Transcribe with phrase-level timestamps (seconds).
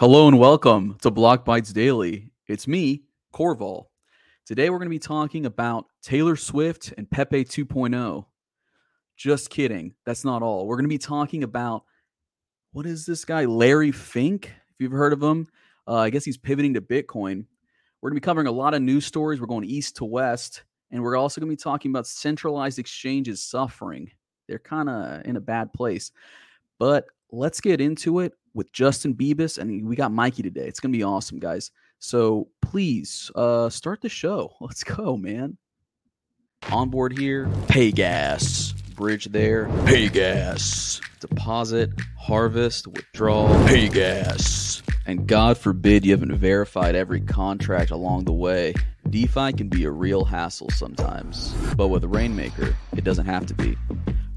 [0.00, 2.30] Hello and welcome to Blockbytes Daily.
[2.48, 3.02] It's me,
[3.34, 3.88] Corval.
[4.46, 8.24] Today we're going to be talking about Taylor Swift and Pepe 2.0.
[9.18, 9.92] Just kidding.
[10.06, 10.66] That's not all.
[10.66, 11.84] We're going to be talking about
[12.72, 14.46] what is this guy, Larry Fink?
[14.46, 15.48] If you've heard of him,
[15.86, 17.44] uh, I guess he's pivoting to Bitcoin.
[18.00, 19.38] We're going to be covering a lot of news stories.
[19.38, 23.42] We're going east to west, and we're also going to be talking about centralized exchanges
[23.42, 24.10] suffering.
[24.48, 26.10] They're kind of in a bad place.
[26.78, 30.66] But let's get into it with Justin Bebis, and we got Mikey today.
[30.66, 31.70] It's gonna be awesome, guys.
[31.98, 34.54] So please uh, start the show.
[34.60, 35.56] Let's go, man.
[36.70, 38.72] On board here, pay gas.
[38.94, 41.00] Bridge there, pay gas.
[41.20, 44.82] Deposit, harvest, withdrawal, pay gas.
[45.06, 48.74] And God forbid you haven't verified every contract along the way.
[49.08, 53.76] DeFi can be a real hassle sometimes, but with Rainmaker, it doesn't have to be.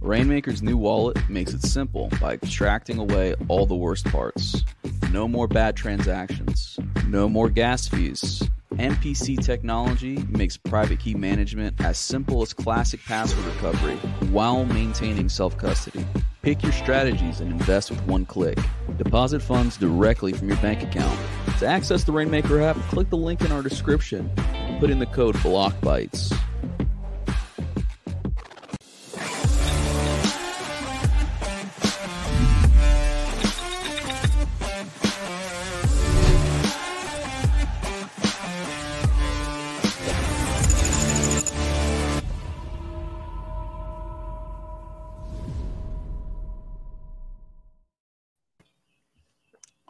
[0.04, 4.66] Rainmaker's new wallet makes it simple by abstracting away all the worst parts.
[5.14, 8.44] No more bad transactions, no more gas fees.
[8.74, 13.96] MPC technology makes private key management as simple as classic password recovery
[14.28, 16.06] while maintaining self custody.
[16.42, 18.58] Pick your strategies and invest with one click.
[18.98, 21.18] Deposit funds directly from your bank account.
[21.60, 25.06] To access the Rainmaker app, click the link in our description and put in the
[25.06, 26.38] code BLOCKBYTES.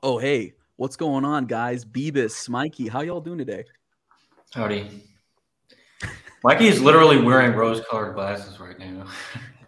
[0.06, 1.86] Oh, hey, what's going on, guys?
[1.86, 3.64] Bebis, Mikey, how y'all doing today?
[4.54, 5.02] Howdy.
[6.44, 9.06] Mikey is literally wearing rose-colored glasses right now.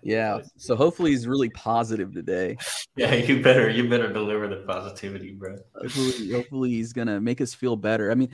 [0.07, 2.57] Yeah, so hopefully he's really positive today.
[2.95, 5.57] Yeah, you better you better deliver the positivity, bro.
[5.81, 8.11] Hopefully, hopefully he's gonna make us feel better.
[8.11, 8.29] I mean,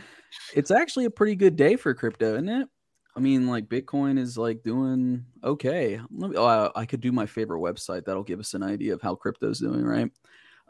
[0.54, 2.68] it's actually a pretty good day for crypto, isn't it?
[3.16, 6.02] I mean, like Bitcoin is like doing okay.
[6.12, 9.02] Let me, oh, I could do my favorite website that'll give us an idea of
[9.02, 10.12] how crypto's doing, right?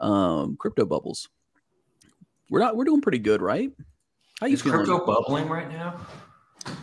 [0.02, 1.28] Um, crypto bubbles.
[2.50, 2.76] We're not.
[2.76, 3.70] We're doing pretty good, right?
[4.40, 4.84] How you is feeling?
[4.84, 6.00] crypto bubbling right now?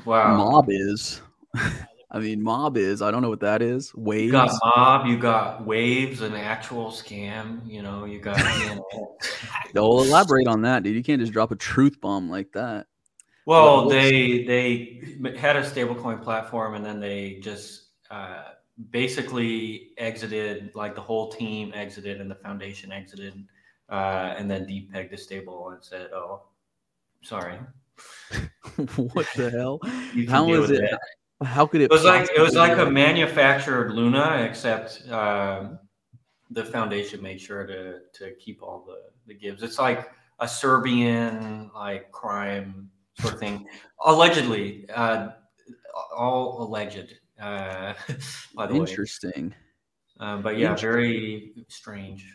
[0.06, 0.36] Wow.
[0.38, 1.22] Mob is.
[2.12, 3.04] I mean, mob is.
[3.04, 3.94] I don't know what that is.
[3.94, 4.26] Waves.
[4.26, 5.06] You got mob.
[5.06, 7.70] You got waves, an actual scam.
[7.70, 8.38] You know, you got.
[8.38, 9.18] You know.
[9.74, 10.96] Don't elaborate on that, dude.
[10.96, 12.88] You can't just drop a truth bomb like that.
[13.46, 15.02] Well, they they
[15.38, 18.44] had a stablecoin platform, and then they just uh,
[18.92, 20.72] basically exited.
[20.76, 23.46] Like the whole team exited, and the foundation exited,
[23.90, 26.44] uh, and then depegged the stable and said, "Oh,
[27.22, 27.60] sorry."
[28.96, 29.80] what the hell?
[30.30, 30.82] How was it?
[30.82, 31.00] That.
[31.46, 31.86] How could it?
[31.86, 35.70] It was like it was like a manufactured Luna, except uh,
[36.50, 39.64] the foundation made sure to to keep all the the gives.
[39.64, 40.10] It's like
[40.40, 43.68] a Serbian like crime sort of thing,
[44.06, 44.90] allegedly.
[44.94, 45.30] Uh,
[46.16, 47.16] all alleged.
[47.40, 47.94] Uh,
[48.56, 49.50] by the Interesting.
[49.50, 49.56] way.
[50.20, 52.26] Uh, but yeah, very strange.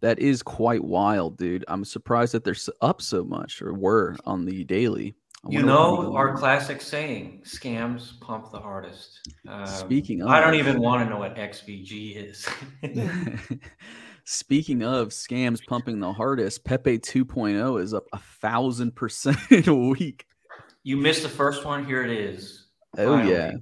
[0.00, 1.64] That is quite wild, dude.
[1.68, 5.14] I'm surprised that they're up so much, or were on the daily.
[5.48, 10.80] You know our classic saying: "Scams pump the hardest." Um, Speaking of, I don't even
[10.80, 12.48] want to know what XVG is.
[14.24, 19.74] Speaking of scams pumping the hardest, Pepe 2.0 is up a thousand percent in a
[19.74, 20.26] week.
[20.82, 21.84] You missed the first one.
[21.84, 22.66] Here it is.
[22.98, 23.32] Oh Finally.
[23.32, 23.52] yeah.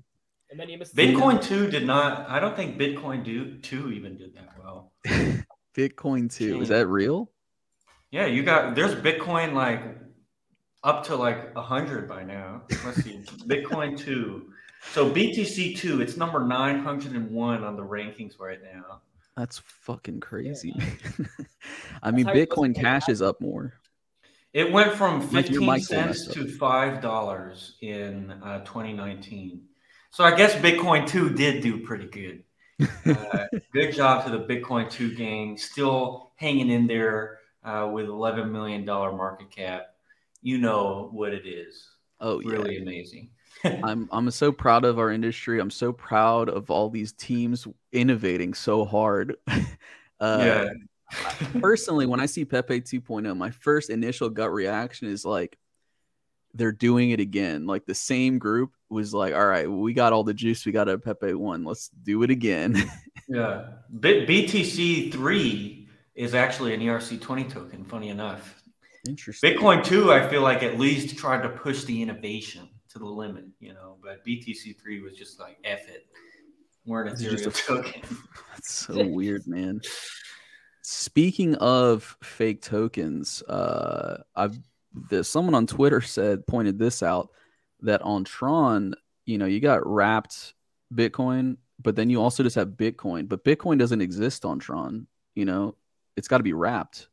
[0.55, 2.31] And then you missed Bitcoin two did not.
[2.31, 4.93] I don't think Bitcoin do two even did that well.
[5.77, 7.29] Bitcoin two is that real?
[8.13, 8.77] Yeah, you got.
[8.77, 9.83] There's Bitcoin like
[10.85, 12.63] up to like a hundred by now.
[12.85, 14.53] Let's see, Bitcoin two.
[14.93, 19.01] So BTC two, it's number nine hundred and one on the rankings right now.
[19.37, 20.73] That's fucking crazy.
[20.77, 21.27] Yeah.
[22.05, 23.73] I mean, Bitcoin Cash is up more.
[24.53, 29.63] It went from fifteen cents to five dollars in uh, 2019.
[30.15, 32.45] So I guess Bitcoin two did do pretty good.
[33.07, 38.51] Uh, good job to the Bitcoin two gang, still hanging in there uh, with 11
[38.51, 39.95] million dollar market cap
[40.45, 41.89] you know what it is.
[42.21, 42.83] Oh, really yeah.
[42.83, 43.31] amazing.
[43.65, 45.59] I'm I'm so proud of our industry.
[45.59, 49.35] I'm so proud of all these teams innovating so hard.
[50.21, 50.69] Uh,
[51.13, 51.41] yeah.
[51.61, 55.59] personally, when I see Pepe 2.0, my first initial gut reaction is like,
[56.55, 57.67] they're doing it again.
[57.67, 60.89] Like the same group was like, all right, we got all the juice we got
[60.89, 61.65] a Pepe 1.
[61.65, 62.91] Let's do it again.
[63.29, 63.65] yeah.
[64.01, 68.63] B- BTC 3 is actually an ERC20 token, funny enough.
[69.09, 69.55] Interesting.
[69.55, 73.45] Bitcoin two, I feel like at least tried to push the innovation to the limit,
[73.61, 73.97] you know.
[74.03, 76.07] But BTC three was just like F it.
[76.87, 78.03] We're an Ethereum token.
[78.53, 79.81] That's so weird, man.
[80.83, 84.59] speaking of fake tokens, uh, I've
[85.11, 87.31] the, someone on Twitter said pointed this out
[87.81, 88.95] that on Tron,
[89.27, 90.55] you know, you got wrapped
[90.93, 95.07] Bitcoin, but then you also just have Bitcoin, but Bitcoin doesn't exist on Tron.
[95.35, 95.77] You know,
[96.17, 97.09] it's got to be wrapped.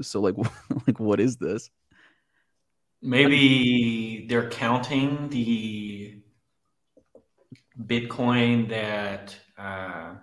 [0.00, 0.36] So like,
[0.86, 1.70] like what is this?
[3.02, 6.22] Maybe they're counting the
[7.78, 10.14] Bitcoin that uh,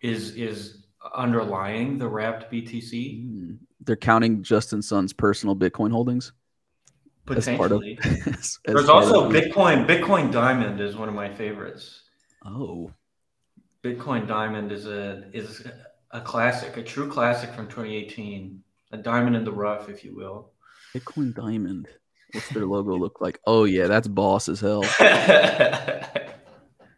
[0.00, 0.84] is is
[1.14, 3.24] underlying the wrapped BTC.
[3.24, 3.58] Mm.
[3.80, 6.32] They're counting Justin Sun's personal Bitcoin holdings.
[7.26, 7.98] Potentially.
[8.02, 9.86] As of, as, There's also Bitcoin.
[9.86, 12.02] Bitcoin Diamond is one of my favorites.
[12.44, 12.90] Oh.
[13.84, 15.66] Bitcoin Diamond is a is
[16.10, 18.62] a classic, a true classic from 2018,
[18.92, 20.52] a diamond in the rough, if you will.
[20.94, 21.86] Bitcoin Diamond.
[22.32, 23.38] What's their logo look like?
[23.46, 24.80] Oh yeah, that's boss as hell.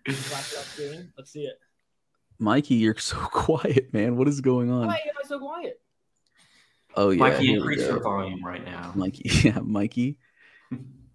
[0.07, 1.59] Let's see it.
[2.41, 4.17] Mikey, you're so quiet, man.
[4.17, 4.87] What is going on?
[4.89, 5.81] Why am I so quiet?
[6.97, 7.19] Oh yeah.
[7.19, 8.93] Mikey, increase your volume right now.
[8.97, 10.19] Mikey, yeah, Mikey.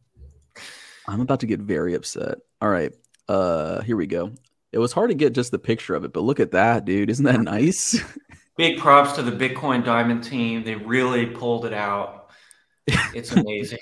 [1.07, 2.37] I'm about to get very upset.
[2.61, 2.93] All right.
[3.27, 4.31] Uh here we go.
[4.71, 7.09] It was hard to get just the picture of it, but look at that, dude.
[7.09, 8.01] Isn't that nice?
[8.57, 10.63] Big props to the Bitcoin Diamond team.
[10.63, 12.29] They really pulled it out.
[12.87, 13.79] It's amazing.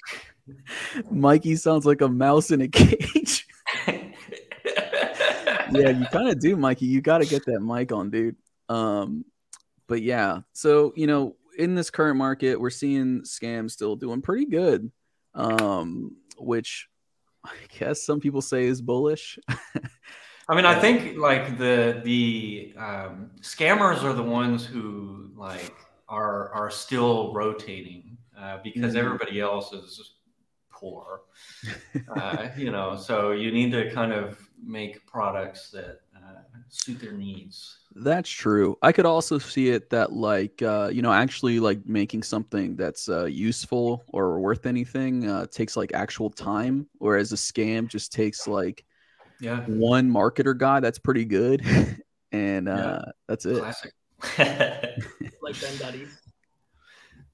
[1.11, 3.42] Mikey sounds like a mouse in a cage
[5.73, 6.85] yeah, you kind of do, Mikey.
[6.85, 8.35] You got to get that mic on, dude.
[8.69, 9.25] Um,
[9.87, 14.45] but yeah, so you know, in this current market, we're seeing scams still doing pretty
[14.45, 14.91] good,
[15.35, 16.87] um, which
[17.43, 19.37] I guess some people say is bullish.
[20.47, 25.73] I mean, I think like the the um, scammers are the ones who like
[26.07, 29.05] are are still rotating uh, because mm-hmm.
[29.05, 30.13] everybody else is
[30.71, 31.21] poor.
[32.15, 36.39] uh, you know, so you need to kind of make products that uh,
[36.69, 37.77] suit their needs.
[37.95, 38.77] That's true.
[38.81, 43.10] I could also see it that like uh, you know actually like making something that's
[43.10, 48.48] uh, useful or worth anything uh, takes like actual time, whereas a scam just takes
[48.48, 48.86] like
[49.39, 51.63] yeah one marketer guy that's pretty good,
[52.31, 53.12] and uh, yeah.
[53.27, 53.60] that's it.
[53.60, 53.94] Classic.
[55.42, 56.07] like Ben Duddy.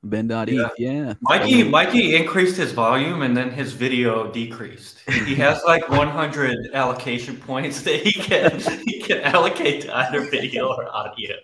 [0.04, 0.70] Ben.eth, yeah.
[0.78, 1.14] yeah.
[1.22, 5.00] Mikey, Mikey increased his volume and then his video decreased.
[5.10, 10.68] He has like 100 allocation points that he can he can allocate to either video
[10.68, 11.36] or audio.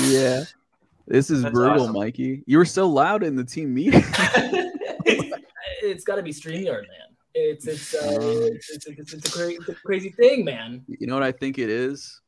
[0.00, 0.42] Yeah,
[1.06, 1.94] this is That's brutal, awesome.
[1.94, 2.42] Mikey.
[2.46, 4.02] You were so loud in the team meeting.
[5.04, 7.10] it's got to be Streamyard, man.
[7.34, 10.84] It's it's uh, it's, it's, it's, it's, a crazy, it's a crazy thing, man.
[10.88, 12.20] You know what I think it is?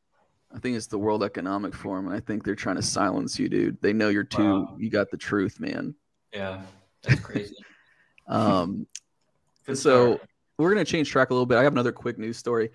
[0.55, 3.49] I think it's the World Economic Forum, and I think they're trying to silence you,
[3.49, 3.81] dude.
[3.81, 4.43] They know you're too.
[4.43, 4.77] Wow.
[4.79, 5.95] You got the truth, man.
[6.33, 6.63] Yeah,
[7.03, 7.57] that's crazy.
[8.27, 8.87] um,
[9.75, 10.21] so
[10.59, 11.59] we're gonna change track a little bit.
[11.59, 12.71] I have another quick news story.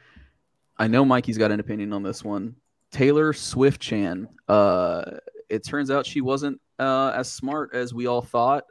[0.77, 2.56] I know Mikey's got an opinion on this one.
[2.91, 4.27] Taylor Swift Chan.
[4.47, 5.03] Uh,
[5.50, 8.65] it turns out she wasn't uh, as smart as we all thought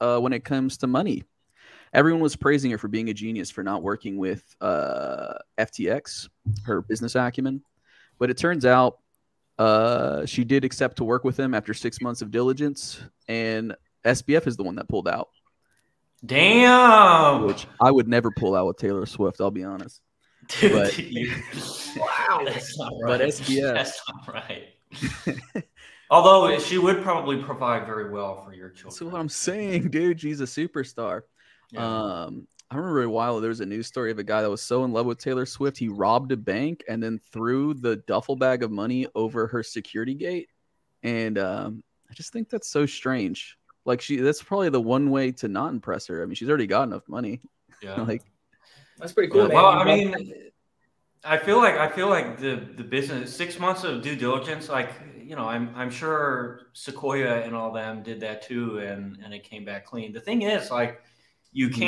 [0.00, 1.24] uh, when it comes to money.
[1.92, 6.28] Everyone was praising her for being a genius for not working with uh, FTX,
[6.64, 7.62] her business acumen.
[8.22, 9.00] But it turns out
[9.58, 13.74] uh, she did accept to work with him after six months of diligence, and
[14.04, 15.30] SBF is the one that pulled out.
[16.24, 17.46] Damn.
[17.46, 19.40] Which I would never pull out with Taylor Swift.
[19.40, 20.00] I'll be honest.
[20.46, 20.96] Dude, but,
[21.96, 23.08] wow, that's not right.
[23.08, 25.64] But SBF, that's not right.
[26.08, 28.90] Although she would probably provide very well for your children.
[28.90, 30.20] That's what I'm saying, dude.
[30.20, 31.22] She's a superstar.
[31.72, 31.84] Yeah.
[31.84, 34.62] Um, I remember a while there was a news story of a guy that was
[34.62, 38.34] so in love with Taylor Swift he robbed a bank and then threw the duffel
[38.34, 40.48] bag of money over her security gate,
[41.02, 43.58] and um, I just think that's so strange.
[43.84, 46.22] Like she, that's probably the one way to not impress her.
[46.22, 47.42] I mean, she's already got enough money.
[47.82, 48.22] Yeah, like
[48.96, 49.48] that's pretty cool.
[49.48, 49.54] Yeah.
[49.54, 50.34] Well, I mean,
[51.24, 54.92] I feel like I feel like the the business six months of due diligence, like
[55.22, 59.44] you know, I'm I'm sure Sequoia and all them did that too, and and it
[59.44, 60.14] came back clean.
[60.14, 61.02] The thing is, like,
[61.52, 61.78] you mm-hmm.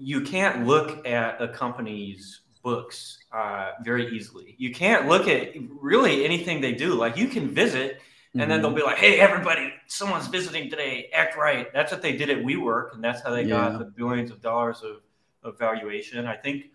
[0.00, 4.54] You can't look at a company's books uh, very easily.
[4.58, 6.94] You can't look at really anything they do.
[6.94, 8.00] Like you can visit,
[8.32, 8.50] and mm-hmm.
[8.50, 8.78] then they'll mm-hmm.
[8.78, 11.10] be like, "Hey, everybody, someone's visiting today.
[11.12, 13.70] Act right." That's what they did at WeWork, and that's how they yeah.
[13.70, 14.96] got the billions of dollars of,
[15.42, 16.26] of valuation.
[16.26, 16.66] I think,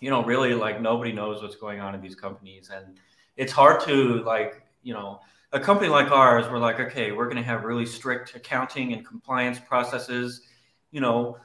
[0.00, 2.98] you know, really like nobody knows what's going on in these companies, and
[3.36, 5.20] it's hard to like, you know.
[5.52, 9.04] A company like ours, we're like, okay, we're going to have really strict accounting and
[9.04, 10.42] compliance processes.
[10.92, 11.38] You know,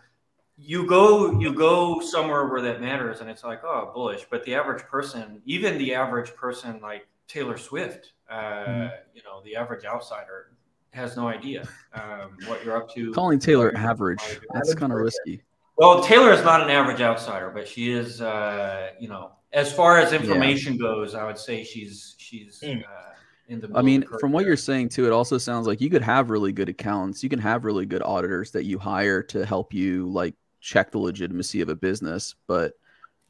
[0.58, 4.56] you go you go somewhere where that matters and it's like oh bullish but the
[4.56, 8.92] average person even the average person like taylor swift uh, mm.
[9.14, 10.52] you know the average outsider
[10.92, 15.42] has no idea um, what you're up to calling taylor average that's kind of risky
[15.78, 19.98] well taylor is not an average outsider but she is uh, you know as far
[20.00, 20.80] as information yeah.
[20.80, 22.82] goes i would say she's she's mm.
[22.82, 23.12] uh,
[23.48, 23.70] in the.
[23.76, 26.52] I mean, from what you're saying too, it also sounds like you could have really
[26.52, 27.22] good accountants.
[27.22, 30.34] You can have really good auditors that you hire to help you like
[30.66, 32.34] check the legitimacy of a business.
[32.48, 32.74] But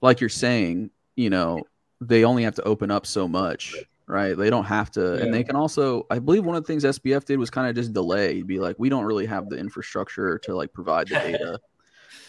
[0.01, 1.63] like you're saying, you know,
[1.99, 3.75] they only have to open up so much,
[4.07, 4.37] right?
[4.37, 5.23] They don't have to, yeah.
[5.23, 6.07] and they can also.
[6.09, 8.41] I believe one of the things SBF did was kind of just delay.
[8.41, 11.59] Be like, we don't really have the infrastructure to like provide the data.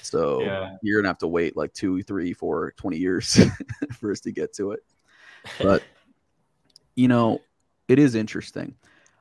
[0.03, 0.77] So yeah.
[0.83, 3.41] you're gonna have to wait like two, three, four, 20 years
[3.99, 4.85] for us to get to it.
[5.61, 5.83] But
[6.95, 7.41] you know,
[7.89, 8.77] it is interesting.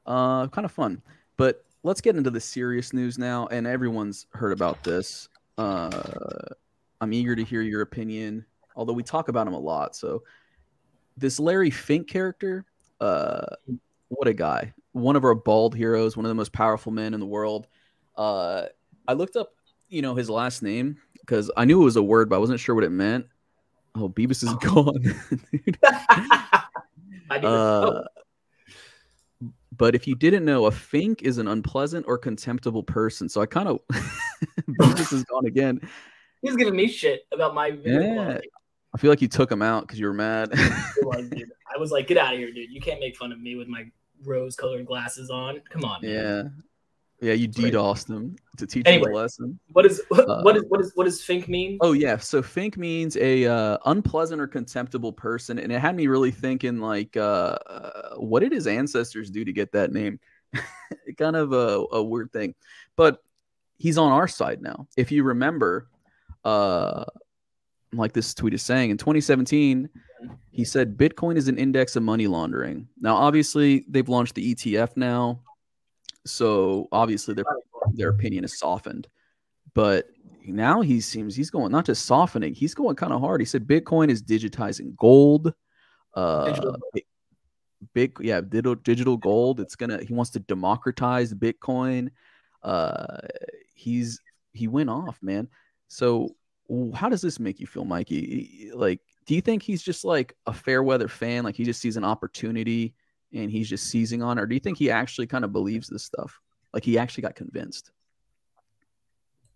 [0.06, 1.02] Uh, kind of fun.
[1.38, 3.48] But let's get into the serious news now.
[3.48, 5.28] And everyone's heard about this.
[5.58, 6.30] Uh,
[7.02, 8.46] I'm eager to hear your opinion,
[8.76, 9.96] although we talk about him a lot.
[9.96, 10.24] So,
[11.18, 12.66] this Larry Fink character,
[13.00, 13.46] uh,
[14.10, 14.74] what a guy.
[14.92, 17.68] One of our bald heroes, one of the most powerful men in the world.
[18.16, 18.66] Uh,
[19.08, 19.54] I looked up,
[19.90, 22.60] you know, his last name because I knew it was a word, but I wasn't
[22.60, 23.28] sure what it meant.
[23.96, 25.04] Oh, Bebis is gone.
[27.44, 28.04] uh,
[29.78, 33.30] but if you didn't know, a fink is an unpleasant or contemptible person.
[33.30, 33.80] So I kind of
[34.68, 35.80] this is gone again.
[36.42, 38.40] He's giving me shit about my yeah.
[38.94, 40.52] I feel like you took him out because you were mad.
[40.54, 42.72] I was like, get out of here, dude.
[42.72, 43.88] You can't make fun of me with my
[44.24, 45.62] rose colored glasses on.
[45.70, 46.02] Come on.
[46.02, 46.12] Man.
[46.12, 46.44] Yeah.
[47.22, 49.60] Yeah, you DDoSed them to teach anyway, them a lesson.
[49.72, 51.78] What is what, uh, what is what is what does Fink mean?
[51.82, 56.08] Oh yeah, so Fink means a uh, unpleasant or contemptible person, and it had me
[56.08, 60.20] really thinking like, uh, uh what did his ancestors do to get that name?
[61.18, 62.54] kind of a, a weird thing,
[62.96, 63.24] but
[63.78, 64.88] he's on our side now.
[64.98, 65.88] If you remember,
[66.44, 67.06] uh,
[67.94, 69.90] like this tweet is saying, in 2017,
[70.52, 72.88] he said Bitcoin is an index of money laundering.
[73.00, 75.42] Now, obviously, they've launched the ETF now.
[76.26, 77.46] So obviously their
[77.94, 79.08] their opinion is softened.
[79.74, 80.08] But
[80.46, 83.42] now he seems he's going not just softening, he's going kind of hard.
[83.42, 85.54] He said Bitcoin is digitizing gold.
[86.14, 86.78] Uh digital.
[87.94, 89.60] big yeah, digital digital gold.
[89.60, 92.10] It's gonna he wants to democratize Bitcoin.
[92.64, 93.18] Uh
[93.74, 94.22] he's
[94.54, 95.48] he went off, man.
[95.88, 96.36] So
[96.96, 98.72] how does this make you feel, Mikey?
[98.74, 101.44] Like, do you think he's just like a fair weather fan?
[101.44, 102.96] Like he just sees an opportunity
[103.36, 106.04] and he's just seizing on, or do you think he actually kind of believes this
[106.04, 106.40] stuff?
[106.74, 107.92] Like he actually got convinced?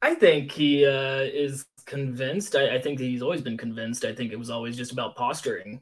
[0.01, 2.55] I think he uh, is convinced.
[2.55, 4.05] I, I, think he's always been convinced.
[4.05, 5.81] I think it was always just about posturing,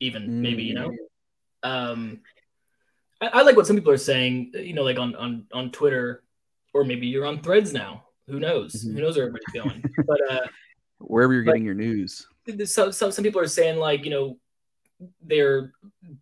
[0.00, 0.28] even mm.
[0.28, 0.90] maybe you know.
[0.90, 0.96] Mm.
[1.62, 2.20] Um,
[3.20, 4.52] I, I, like what some people are saying.
[4.54, 6.22] You know, like on on on Twitter,
[6.74, 8.04] or maybe you're on Threads now.
[8.28, 8.74] Who knows?
[8.74, 8.96] Mm-hmm.
[8.96, 9.84] Who knows where everybody's going?
[10.06, 10.46] but uh,
[10.98, 12.26] wherever you're getting your news,
[12.64, 14.38] some, some some people are saying like you know
[15.22, 15.72] they're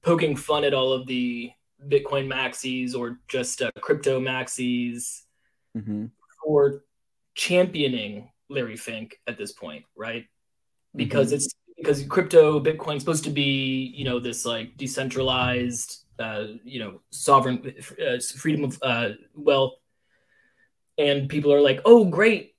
[0.03, 1.51] poking fun at all of the
[1.89, 5.23] Bitcoin maxis or just uh, crypto maxis
[5.77, 6.07] mm-hmm.
[6.43, 6.85] for
[7.35, 10.25] championing Larry Fink at this point, right?
[10.95, 11.37] Because mm-hmm.
[11.37, 17.01] it's because crypto Bitcoin's supposed to be, you know, this like decentralized, uh, you know,
[17.11, 19.75] sovereign uh, freedom of uh, wealth,
[20.99, 22.55] and people are like, oh, great,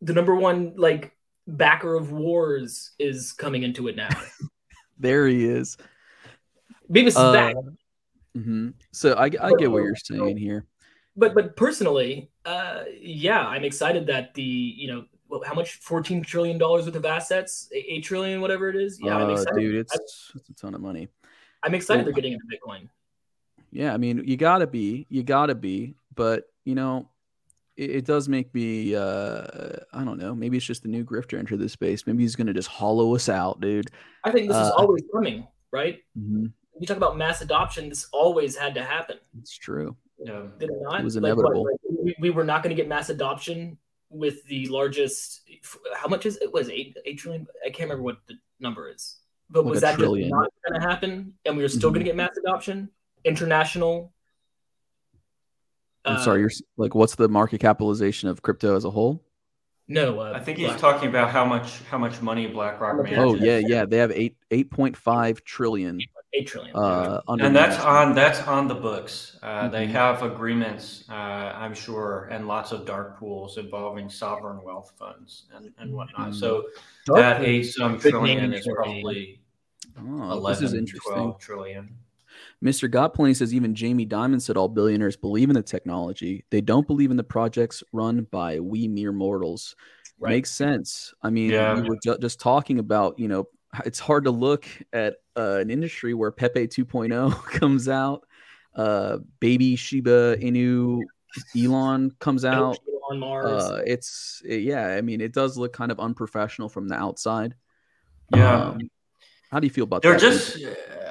[0.00, 1.14] the number one like
[1.46, 4.08] backer of wars is coming into it now.
[5.00, 5.76] there he is.
[6.90, 7.56] Bebis is uh, back.
[8.36, 8.70] Mm-hmm.
[8.92, 10.66] So I, I get what you're saying here.
[11.16, 15.04] But but personally, uh, yeah, I'm excited that the you know
[15.44, 18.98] how much 14 trillion dollars worth of assets, eight trillion, whatever it is.
[19.02, 19.54] Yeah, uh, I'm excited.
[19.56, 21.08] Dude, it's, it's a ton of money.
[21.62, 22.88] I'm excited they're getting into Bitcoin.
[23.70, 27.09] Yeah, I mean, you gotta be, you gotta be, but you know,
[27.80, 29.46] it, it does make me, uh,
[29.92, 32.06] I don't know, maybe it's just the new grifter enter this space.
[32.06, 33.90] Maybe he's gonna just hollow us out, dude.
[34.24, 35.98] I think this uh, is always coming, right?
[36.18, 36.46] Mm-hmm
[36.80, 39.18] you talk about mass adoption, this always had to happen.
[39.38, 39.96] It's true.
[40.18, 40.44] Yeah.
[40.58, 41.00] Did it not?
[41.00, 41.64] It was inevitable.
[41.64, 43.76] Like, what, we, we, were not going to get mass adoption
[44.08, 45.42] with the largest.
[45.94, 46.52] How much is it?
[46.52, 47.46] Was eight eight trillion?
[47.64, 49.16] I can't remember what the number is.
[49.50, 50.30] But like was that trillion.
[50.30, 51.34] just not going to happen?
[51.44, 51.96] And we were still mm-hmm.
[51.96, 52.88] going to get mass adoption,
[53.24, 54.12] international.
[56.10, 56.40] I'm uh, sorry.
[56.40, 59.24] You're like, what's the market capitalization of crypto as a whole?
[59.88, 63.18] No, uh, I think he's Black talking about how much how much money BlackRock manages.
[63.18, 66.00] Oh yeah, yeah, they have eight eight point five trillion
[66.32, 66.76] eight trillion.
[66.76, 69.36] Uh, and that's on that's on the books.
[69.42, 69.72] Uh, mm-hmm.
[69.72, 75.46] They have agreements, uh, I'm sure, and lots of dark pools involving sovereign wealth funds
[75.54, 76.30] and, and whatnot.
[76.30, 76.38] Mm-hmm.
[76.38, 76.66] So
[77.06, 79.40] dark that eight some trillion is probably
[79.98, 81.12] oh, 11, this is interesting.
[81.12, 81.96] 12 trillion.
[82.64, 82.90] Mr.
[82.90, 86.44] Godplane says even Jamie Dimon said all billionaires believe in the technology.
[86.50, 89.74] They don't believe in the projects run by we mere mortals.
[90.18, 90.30] Right.
[90.30, 91.14] Makes sense.
[91.22, 91.74] I mean, yeah.
[91.74, 93.46] we were ju- just talking about, you know,
[93.86, 98.26] it's hard to look at uh, an industry where Pepe 2.0 comes out,
[98.74, 101.00] uh, baby Shiba Inu
[101.56, 102.78] Elon comes out.
[103.08, 103.62] Elon Mars.
[103.62, 107.54] Uh, it's it, yeah, I mean, it does look kind of unprofessional from the outside.
[108.34, 108.66] Yeah.
[108.66, 108.90] Um,
[109.50, 110.20] how do you feel about they're that?
[110.20, 110.58] just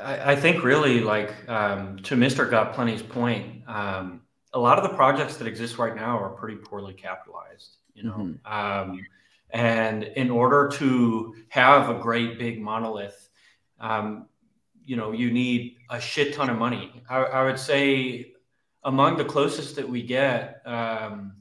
[0.10, 2.50] I, I think really like um, to Mr.
[2.50, 4.22] Got Plenty's point, um,
[4.54, 7.78] a lot of the projects that exist right now are pretty poorly capitalized.
[7.94, 8.92] You know, mm-hmm.
[8.92, 9.06] um,
[9.52, 13.30] and in order to have a great big monolith,
[13.80, 14.28] um,
[14.84, 17.04] you know, you need a shit ton of money.
[17.08, 18.34] I, I would say
[18.84, 21.34] among the closest that we get um,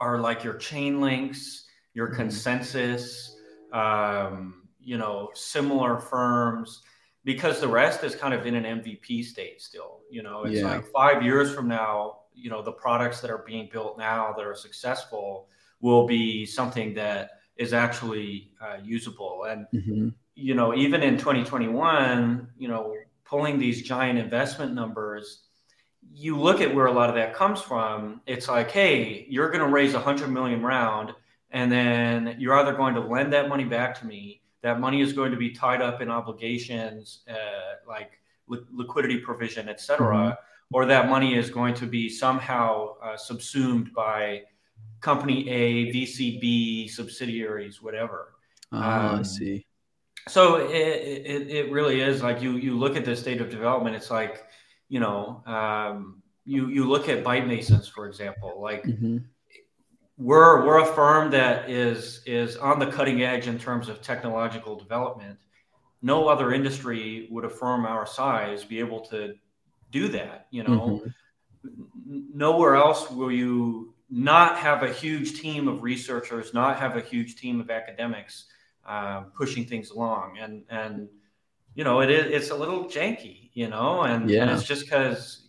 [0.00, 2.22] are like your Chainlinks, your mm-hmm.
[2.22, 3.28] ConsenSys,
[3.72, 6.82] um, you know, similar firms
[7.24, 10.00] because the rest is kind of in an MVP state still.
[10.10, 10.74] You know, it's yeah.
[10.74, 14.44] like five years from now, you know, the products that are being built now that
[14.44, 15.48] are successful
[15.80, 19.44] will be something that is actually uh, usable.
[19.48, 20.08] And, mm-hmm.
[20.34, 25.44] you know, even in 2021, you know, pulling these giant investment numbers,
[26.12, 28.20] you look at where a lot of that comes from.
[28.26, 31.12] It's like, hey, you're going to raise a hundred million round,
[31.50, 35.12] and then you're either going to lend that money back to me that money is
[35.12, 38.18] going to be tied up in obligations uh, like
[38.48, 40.74] li- liquidity provision, et cetera, mm-hmm.
[40.74, 44.40] or that money is going to be somehow uh, subsumed by
[45.02, 48.32] company A, VCB, subsidiaries, whatever.
[48.72, 49.66] Oh, um, I see.
[50.28, 53.94] So it, it, it, really is like you you look at the state of development.
[53.94, 54.44] It's like
[54.88, 58.62] you know um, you you look at Byte Masons for example.
[58.62, 59.18] Like mm-hmm
[60.16, 64.76] we're we're a firm that is is on the cutting edge in terms of technological
[64.76, 65.38] development.
[66.02, 69.34] No other industry would a firm our size be able to
[69.90, 70.46] do that.
[70.50, 71.02] You know,
[71.64, 72.20] mm-hmm.
[72.34, 77.36] nowhere else will you not have a huge team of researchers, not have a huge
[77.36, 78.44] team of academics
[78.86, 81.08] uh, pushing things along, and and
[81.74, 84.42] you know it is it's a little janky, you know, and, yeah.
[84.42, 85.48] and it's just because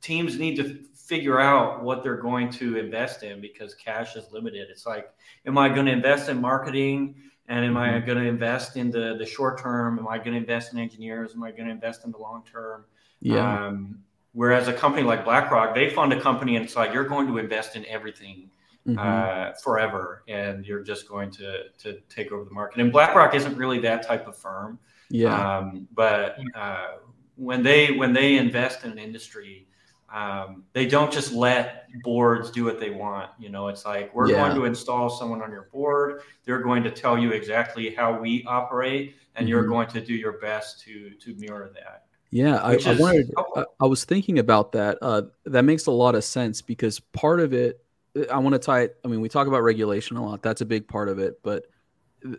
[0.00, 4.68] teams need to figure out what they're going to invest in because cash is limited.
[4.70, 5.10] It's like,
[5.44, 7.14] am I going to invest in marketing?
[7.46, 7.96] And am mm-hmm.
[7.96, 9.98] I going to invest in the, the short term?
[9.98, 11.32] Am I going to invest in engineers?
[11.34, 12.86] Am I going to invest in the long term?
[13.20, 13.66] Yeah.
[13.66, 13.98] Um,
[14.32, 17.36] whereas a company like BlackRock, they fund a company and it's like, you're going to
[17.36, 18.48] invest in everything
[18.86, 18.98] mm-hmm.
[18.98, 20.22] uh, forever.
[20.26, 22.80] And you're just going to, to take over the market.
[22.80, 24.78] And BlackRock isn't really that type of firm.
[25.10, 25.58] Yeah.
[25.58, 26.96] Um, but uh,
[27.36, 29.66] when they, when they invest in an industry,
[30.14, 33.30] um, they don't just let boards do what they want.
[33.36, 34.36] You know, it's like we're yeah.
[34.36, 36.22] going to install someone on your board.
[36.44, 39.50] They're going to tell you exactly how we operate, and mm-hmm.
[39.50, 42.04] you're going to do your best to to mirror that.
[42.30, 43.32] Yeah, I, I, wanted.
[43.56, 44.98] I, I, was thinking about that.
[45.02, 47.84] Uh, that makes a lot of sense because part of it,
[48.30, 48.96] I want to tie it.
[49.04, 50.42] I mean, we talk about regulation a lot.
[50.42, 51.66] That's a big part of it, but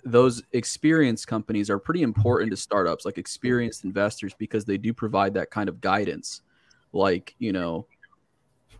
[0.03, 5.33] those experienced companies are pretty important to startups, like experienced investors, because they do provide
[5.33, 6.41] that kind of guidance
[6.95, 7.85] like you know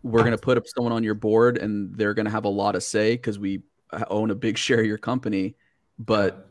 [0.04, 2.50] we're going to put up someone on your board and they're going to have a
[2.50, 3.62] lot of say because we
[4.10, 5.56] own a big share of your company
[6.00, 6.50] but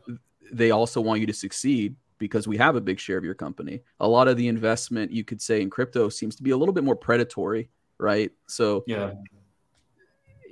[0.51, 3.81] they also want you to succeed because we have a big share of your company.
[3.99, 6.73] A lot of the investment you could say in crypto seems to be a little
[6.73, 8.31] bit more predatory right?
[8.47, 9.13] So yeah.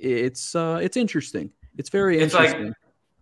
[0.00, 1.50] it's uh it's interesting.
[1.76, 2.66] It's very it's interesting.
[2.66, 2.74] like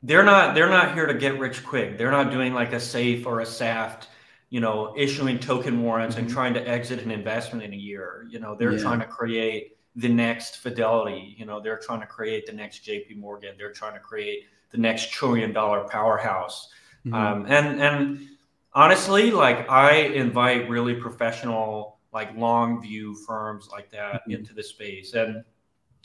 [0.02, 1.98] they're not they're not here to get rich quick.
[1.98, 4.08] They're not doing like a safe or a saft
[4.52, 6.26] you know, issuing token warrants mm-hmm.
[6.26, 8.26] and trying to exit an investment in a year.
[8.28, 8.82] You know, they're yeah.
[8.82, 11.34] trying to create the next Fidelity.
[11.38, 13.14] You know, they're trying to create the next J.P.
[13.14, 13.54] Morgan.
[13.56, 16.68] They're trying to create the next trillion dollar powerhouse.
[17.06, 17.14] Mm-hmm.
[17.14, 18.28] Um, and and
[18.74, 24.32] honestly, like I invite really professional, like long view firms like that mm-hmm.
[24.32, 25.14] into the space.
[25.14, 25.44] And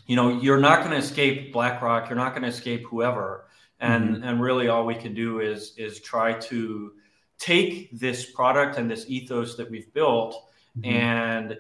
[0.06, 2.08] you know, you're not going to escape BlackRock.
[2.08, 3.50] You're not going to escape whoever.
[3.82, 4.24] And mm-hmm.
[4.24, 6.94] and really, all we can do is is try to
[7.40, 10.90] take this product and this ethos that we've built mm-hmm.
[10.90, 11.58] and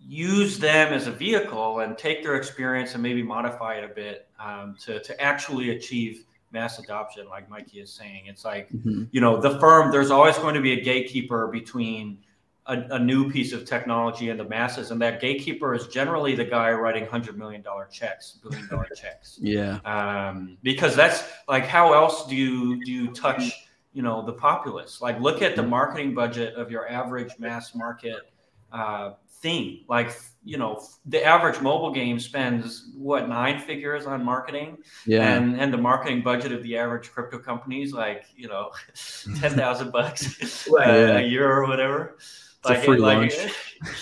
[0.00, 4.28] use them as a vehicle and take their experience and maybe modify it a bit
[4.40, 9.04] um, to, to actually achieve mass adoption like mikey is saying it's like mm-hmm.
[9.10, 12.18] you know the firm there's always going to be a gatekeeper between
[12.64, 16.44] a, a, new piece of technology and the masses and that gatekeeper is generally the
[16.44, 21.92] guy writing hundred million dollar checks billion dollar checks yeah um, because that's like how
[21.92, 25.70] else do you do you touch you know the populace like look at the mm-hmm.
[25.70, 28.32] marketing budget of your average mass market
[28.72, 34.76] uh, thing like you know the average mobile game spends what nine figures on marketing
[35.06, 38.70] yeah and and the marketing budget of the average crypto companies like you know
[39.40, 40.88] 10,000 bucks right.
[40.88, 43.32] a year or whatever it's like, a free like,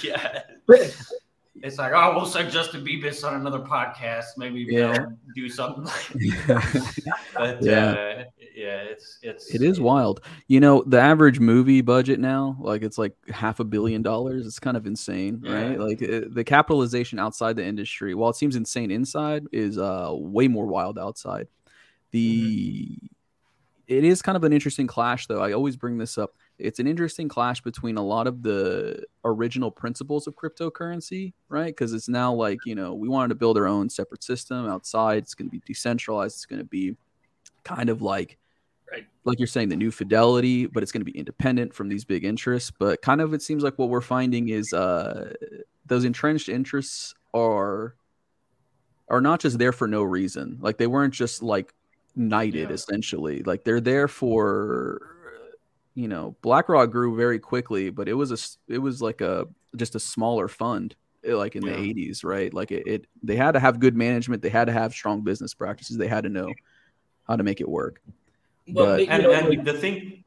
[0.02, 0.42] yeah
[1.62, 4.24] it's like, oh, we'll send Justin Bieber on another podcast.
[4.36, 5.06] Maybe yeah.
[5.34, 5.84] do something.
[7.34, 8.24] but yeah, uh,
[8.56, 10.22] yeah, it's it's it is wild.
[10.48, 14.46] You know, the average movie budget now, like it's like half a billion dollars.
[14.46, 15.52] It's kind of insane, yeah.
[15.52, 15.78] right?
[15.78, 20.48] Like it, the capitalization outside the industry, while it seems insane inside, is uh way
[20.48, 21.48] more wild outside.
[22.12, 23.06] The mm-hmm.
[23.88, 25.42] it is kind of an interesting clash, though.
[25.42, 26.32] I always bring this up.
[26.58, 31.66] it's an interesting clash between a lot of the original principles of cryptocurrency, right?
[31.66, 35.18] Because it's now like you know we wanted to build our own separate system outside.
[35.18, 36.36] It's going to be decentralized.
[36.36, 36.96] It's going to be
[37.64, 38.38] kind of like
[38.90, 39.06] right.
[39.24, 42.24] like you're saying the new fidelity but it's going to be independent from these big
[42.24, 42.70] interests.
[42.70, 45.32] But kind of it seems like what we're finding is uh
[45.86, 47.94] those entrenched interests are
[49.08, 50.58] are not just there for no reason.
[50.60, 51.72] Like they weren't just like
[52.16, 52.74] knighted yeah.
[52.74, 53.42] essentially.
[53.42, 55.12] Like they're there for
[55.94, 59.46] you know blackrock grew very quickly but it was a it was like a
[59.76, 60.94] just a smaller fund
[61.24, 61.72] eh, like in yeah.
[61.72, 62.52] the 80s right?
[62.52, 64.42] Like it, it they had to have good management.
[64.42, 65.96] They had to have strong business practices.
[65.96, 66.52] They had to know
[67.26, 68.00] how to make it work
[68.68, 70.24] but, and, know, and the thing,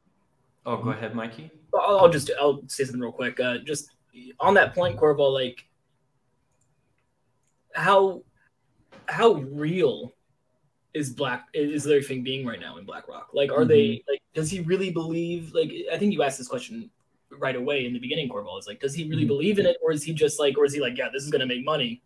[0.65, 1.51] oh, go ahead, Mikey.
[1.73, 3.39] I'll, I'll just I'll say something real quick.
[3.39, 3.91] Uh, just
[4.39, 5.65] on that point, Corval, like
[7.73, 8.23] how
[9.07, 10.13] how real
[10.93, 13.29] is Black is Larry Fink being right now in BlackRock?
[13.33, 13.69] Like, are mm-hmm.
[13.69, 14.21] they like?
[14.33, 15.53] Does he really believe?
[15.53, 16.89] Like, I think you asked this question
[17.37, 18.57] right away in the beginning, Corval.
[18.59, 19.27] Is like, does he really mm-hmm.
[19.27, 21.29] believe in it, or is he just like, or is he like, yeah, this is
[21.29, 22.01] going to make money?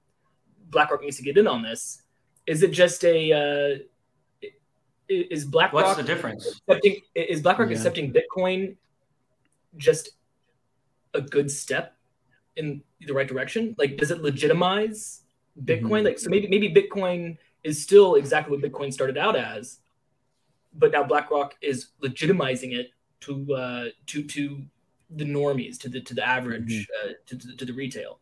[0.70, 2.02] BlackRock needs to get in on this.
[2.46, 3.84] Is it just a uh,
[5.10, 6.62] is BlackRock what's the difference?
[6.68, 7.76] Accepting, is BlackRock yeah.
[7.76, 8.76] accepting Bitcoin
[9.78, 10.10] just
[11.14, 11.96] a good step
[12.56, 13.76] in the right direction?
[13.78, 15.22] Like, does it legitimize
[15.64, 15.82] Bitcoin?
[15.82, 16.06] Mm-hmm.
[16.06, 19.80] Like, so maybe maybe Bitcoin is still exactly what Bitcoin started out as,
[20.74, 24.64] but now BlackRock is legitimizing it to uh, to to
[25.10, 27.10] the normies, to the to the average, mm-hmm.
[27.10, 28.20] uh, to, to, to the retail.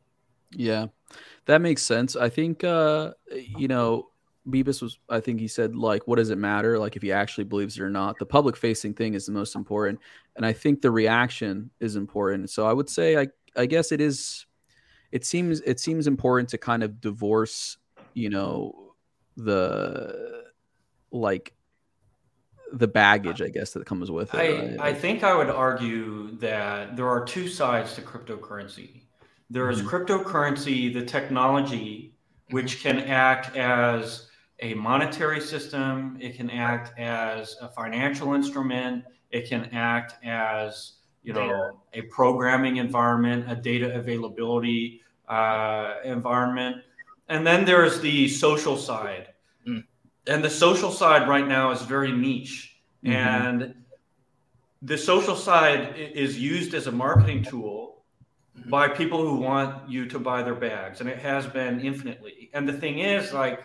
[0.52, 0.88] Yeah,
[1.46, 2.16] that makes sense.
[2.16, 4.11] I think uh, you know
[4.50, 6.80] Bebis was, I think he said, like, what does it matter?
[6.80, 8.18] Like, if he actually believes it or not.
[8.18, 10.00] The public facing thing is the most important.
[10.36, 12.50] And I think the reaction is important.
[12.50, 14.48] So I would say, I, I guess it is,
[15.12, 17.78] it seems, it seems important to kind of divorce,
[18.14, 18.96] you know,
[19.38, 20.46] the,
[21.12, 21.54] like,
[22.74, 24.38] the baggage, I guess, that comes with it.
[24.38, 24.80] I, right?
[24.80, 29.02] I think I would argue that there are two sides to cryptocurrency.
[29.50, 29.90] There is mm-hmm.
[29.90, 32.16] cryptocurrency, the technology,
[32.50, 34.30] which can act as
[34.62, 40.94] a monetary system, it can act as a financial instrument, it can act as
[41.24, 46.78] you know a programming environment, a data availability uh, environment,
[47.28, 49.30] and then there's the social side.
[49.68, 49.84] Mm.
[50.28, 53.14] And the social side right now is very niche, mm-hmm.
[53.14, 53.76] and
[54.84, 58.04] the social side is used as a marketing tool
[58.58, 58.70] mm-hmm.
[58.70, 62.52] by people who want you to buy their bags, and it has been infinitely.
[62.54, 63.62] And the thing is, like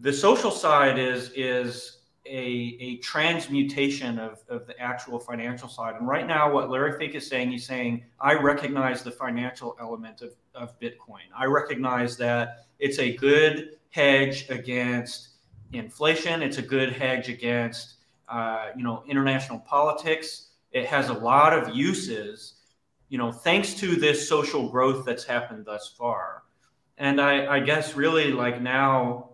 [0.00, 5.94] the social side is is a, a transmutation of, of the actual financial side.
[5.94, 10.22] And right now, what Larry Fink is saying, he's saying, I recognize the financial element
[10.22, 11.28] of, of Bitcoin.
[11.36, 15.28] I recognize that it's a good hedge against
[15.72, 16.42] inflation.
[16.42, 17.94] It's a good hedge against,
[18.28, 20.48] uh, you know, international politics.
[20.72, 22.54] It has a lot of uses,
[23.08, 26.42] you know, thanks to this social growth that's happened thus far.
[26.98, 29.25] And I, I guess really like now,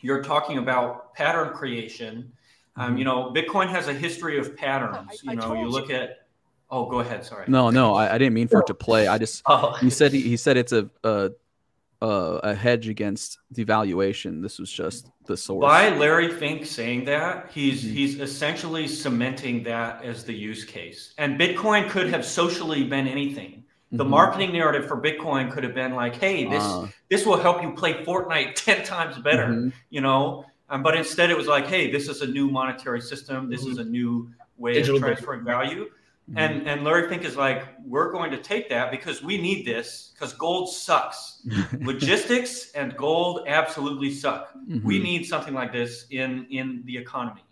[0.00, 2.32] you're talking about pattern creation.
[2.76, 3.34] Um, you mm-hmm.
[3.34, 5.22] know, Bitcoin has a history of patterns.
[5.26, 5.96] I, I you know, you look you.
[5.96, 6.26] at.
[6.70, 7.24] Oh, go ahead.
[7.24, 7.46] Sorry.
[7.48, 9.08] No, no, I, I didn't mean for it to play.
[9.08, 9.72] I just oh.
[9.80, 11.30] he said he, he said it's a, a
[12.00, 14.42] a hedge against devaluation.
[14.42, 15.62] This was just the source.
[15.62, 17.94] By Larry Fink saying that, he's mm-hmm.
[17.94, 21.14] he's essentially cementing that as the use case.
[21.18, 24.10] And Bitcoin could have socially been anything the mm-hmm.
[24.10, 27.72] marketing narrative for bitcoin could have been like hey this uh, this will help you
[27.72, 29.68] play fortnite 10 times better mm-hmm.
[29.90, 33.48] you know um, but instead it was like hey this is a new monetary system
[33.48, 33.72] this mm-hmm.
[33.72, 36.38] is a new way Digital of transferring value mm-hmm.
[36.38, 40.12] and and larry fink is like we're going to take that because we need this
[40.14, 41.46] because gold sucks
[41.80, 45.04] logistics and gold absolutely suck we mm-hmm.
[45.04, 47.44] need something like this in in the economy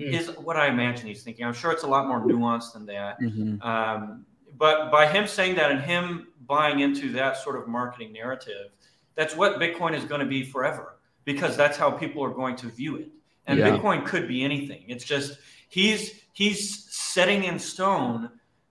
[0.00, 0.10] mm.
[0.10, 3.20] is what i imagine he's thinking i'm sure it's a lot more nuanced than that
[3.20, 3.60] mm-hmm.
[3.60, 4.24] um,
[4.62, 8.70] but by him saying that and him buying into that sort of marketing narrative,
[9.16, 12.68] that's what Bitcoin is going to be forever because that's how people are going to
[12.68, 13.08] view it.
[13.48, 13.70] And yeah.
[13.70, 14.84] Bitcoin could be anything.
[14.86, 18.30] It's just he's he's setting in stone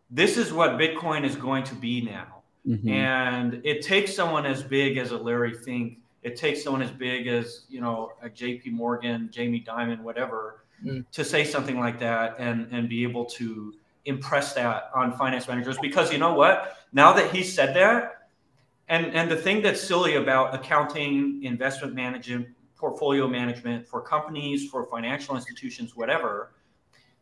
[0.09, 2.43] this is what Bitcoin is going to be now.
[2.65, 2.87] Mm-hmm.
[2.87, 7.27] And it takes someone as big as a Larry Fink, it takes someone as big
[7.27, 11.03] as, you know, a JP Morgan, Jamie Dimon, whatever, mm.
[11.11, 13.73] to say something like that and and be able to
[14.05, 16.77] impress that on finance managers because you know what?
[16.93, 18.29] Now that he said that,
[18.87, 24.85] and and the thing that's silly about accounting, investment management, portfolio management for companies, for
[24.87, 26.53] financial institutions, whatever,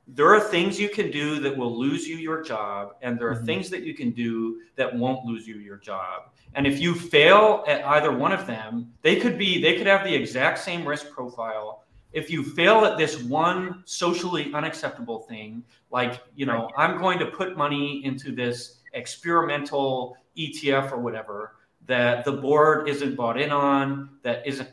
[0.07, 3.35] there are things you can do that will lose you your job, and there are
[3.35, 3.45] mm-hmm.
[3.45, 6.31] things that you can do that won't lose you your job.
[6.55, 10.03] And if you fail at either one of them, they could be they could have
[10.03, 16.21] the exact same risk profile, if you fail at this one socially unacceptable thing, like,
[16.35, 22.31] you know, I'm going to put money into this experimental ETF or whatever that the
[22.31, 24.69] board isn't bought in on, that isn't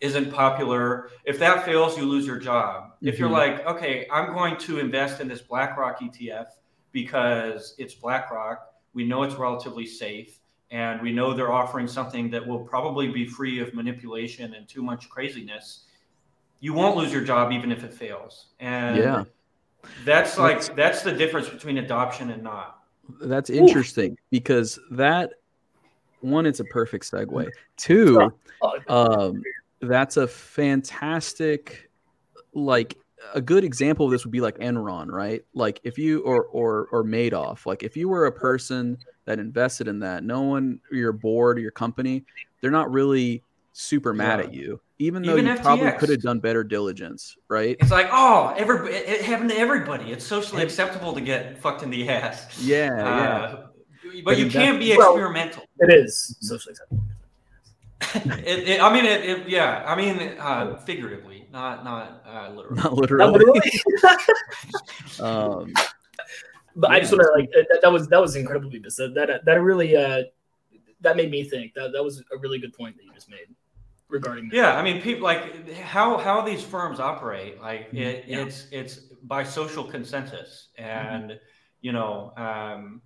[0.00, 1.10] isn't popular.
[1.24, 2.84] If that fails, you lose your job.
[2.84, 3.08] Mm-hmm.
[3.08, 3.66] If you're mm-hmm.
[3.66, 6.46] like, okay, I'm going to invest in this BlackRock ETF
[6.90, 10.40] because it's BlackRock, we know it's relatively safe,
[10.72, 14.82] and we know they're offering something that will probably be free of manipulation and too
[14.82, 15.84] much craziness
[16.62, 18.46] you won't lose your job even if it fails.
[18.60, 19.24] And yeah,
[20.04, 22.78] that's like that's, that's the difference between adoption and not.
[23.20, 24.16] That's interesting Ooh.
[24.30, 25.32] because that
[26.20, 27.50] one, it's a perfect segue.
[27.76, 28.32] Two,
[28.88, 29.42] um,
[29.80, 31.90] that's a fantastic,
[32.54, 32.96] like
[33.34, 35.44] a good example of this would be like Enron, right?
[35.54, 39.88] Like if you or or or Madoff, like if you were a person that invested
[39.88, 42.24] in that, no one, your board, your company,
[42.60, 44.46] they're not really super mad yeah.
[44.46, 45.62] at you even though Even you FTX.
[45.62, 47.76] probably could have done better diligence, right?
[47.80, 50.12] It's like, oh, every it happened to everybody.
[50.12, 52.58] It's socially acceptable to get fucked in the ass.
[52.60, 53.56] Yeah, uh, yeah.
[54.04, 55.64] But, but you can't be experimental.
[55.80, 57.02] It is socially acceptable.
[58.46, 59.84] it, it, I mean, it, it, yeah.
[59.86, 62.82] I mean, uh, figuratively, not not uh, literally.
[62.82, 63.24] Not literally.
[63.24, 63.70] Not literally.
[65.20, 65.72] um,
[66.76, 66.96] but yeah.
[66.96, 69.96] I just want to like that, that, was that was incredibly that that that really
[69.96, 70.22] uh
[71.00, 73.46] that made me think that that was a really good point that you just made
[74.12, 74.54] regarding that.
[74.54, 77.60] Yeah, I mean, people like how how these firms operate.
[77.60, 77.96] Like mm-hmm.
[77.96, 78.42] it, yeah.
[78.42, 81.38] it's it's by social consensus, and mm-hmm.
[81.80, 83.02] you know, um,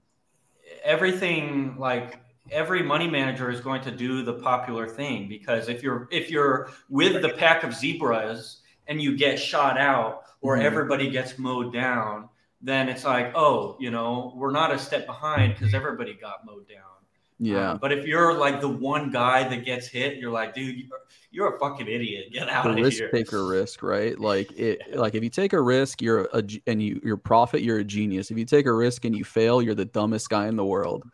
[0.85, 6.09] everything like every money manager is going to do the popular thing because if you're
[6.11, 10.67] if you're with the pack of zebras and you get shot out or mm-hmm.
[10.67, 12.29] everybody gets mowed down
[12.63, 16.69] then it's like oh you know we're not a step behind because everybody got mowed
[16.69, 16.96] down
[17.39, 17.73] yeah.
[17.73, 20.99] Um, but if you're like the one guy that gets hit, you're like, dude, you're,
[21.31, 22.33] you're a fucking idiot.
[22.33, 23.11] Get out the of risk here.
[23.11, 24.19] taker risk, right?
[24.27, 27.79] Like it, like if you take a risk, you're a and you your profit, you're
[27.79, 28.31] a genius.
[28.31, 31.05] If you take a risk and you fail, you're the dumbest guy in the world.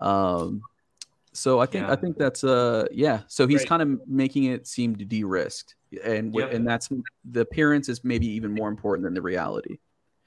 [0.00, 0.62] Um,
[1.32, 1.92] so I think yeah.
[1.92, 3.20] I think that's uh yeah.
[3.28, 6.52] So he's kind of making it seem to de-risked, and yep.
[6.52, 6.90] and that's
[7.24, 9.78] the appearance is maybe even more important than the reality.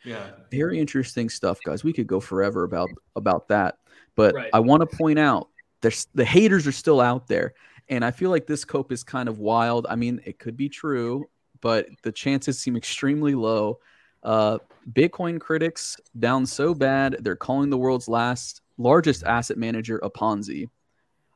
[0.04, 0.28] Yeah.
[0.52, 1.84] Very interesting stuff, guys.
[1.84, 3.78] We could go forever about about that.
[4.15, 4.49] But right.
[4.54, 5.49] I want to point out
[5.82, 7.54] there's the haters are still out there.
[7.89, 9.86] And I feel like this cope is kind of wild.
[9.89, 11.30] I mean, it could be true,
[11.62, 13.80] but the chances seem extremely low.
[14.23, 14.58] Uh,
[14.91, 20.67] Bitcoin critics down so bad, they're calling the world's last largest asset manager a Ponzi.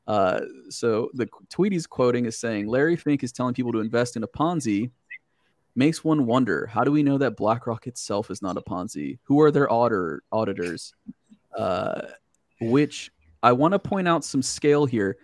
[0.07, 4.17] Uh, so the tweet he's quoting is saying Larry Fink is telling people to invest
[4.17, 4.89] in a Ponzi.
[5.75, 9.19] Makes one wonder how do we know that BlackRock itself is not a Ponzi?
[9.23, 10.95] Who are their auditor, auditors?
[11.55, 12.01] Uh,
[12.61, 15.17] which I want to point out some scale here.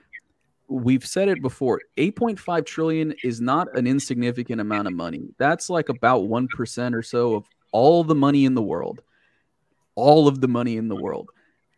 [0.67, 5.30] We've said it before 8.5 trillion is not an insignificant amount of money.
[5.38, 9.02] That's like about 1% or so of all the money in the world.
[9.95, 11.30] All of the money in the world.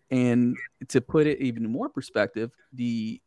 [0.10, 0.56] And
[0.88, 3.22] to put it even more perspective, the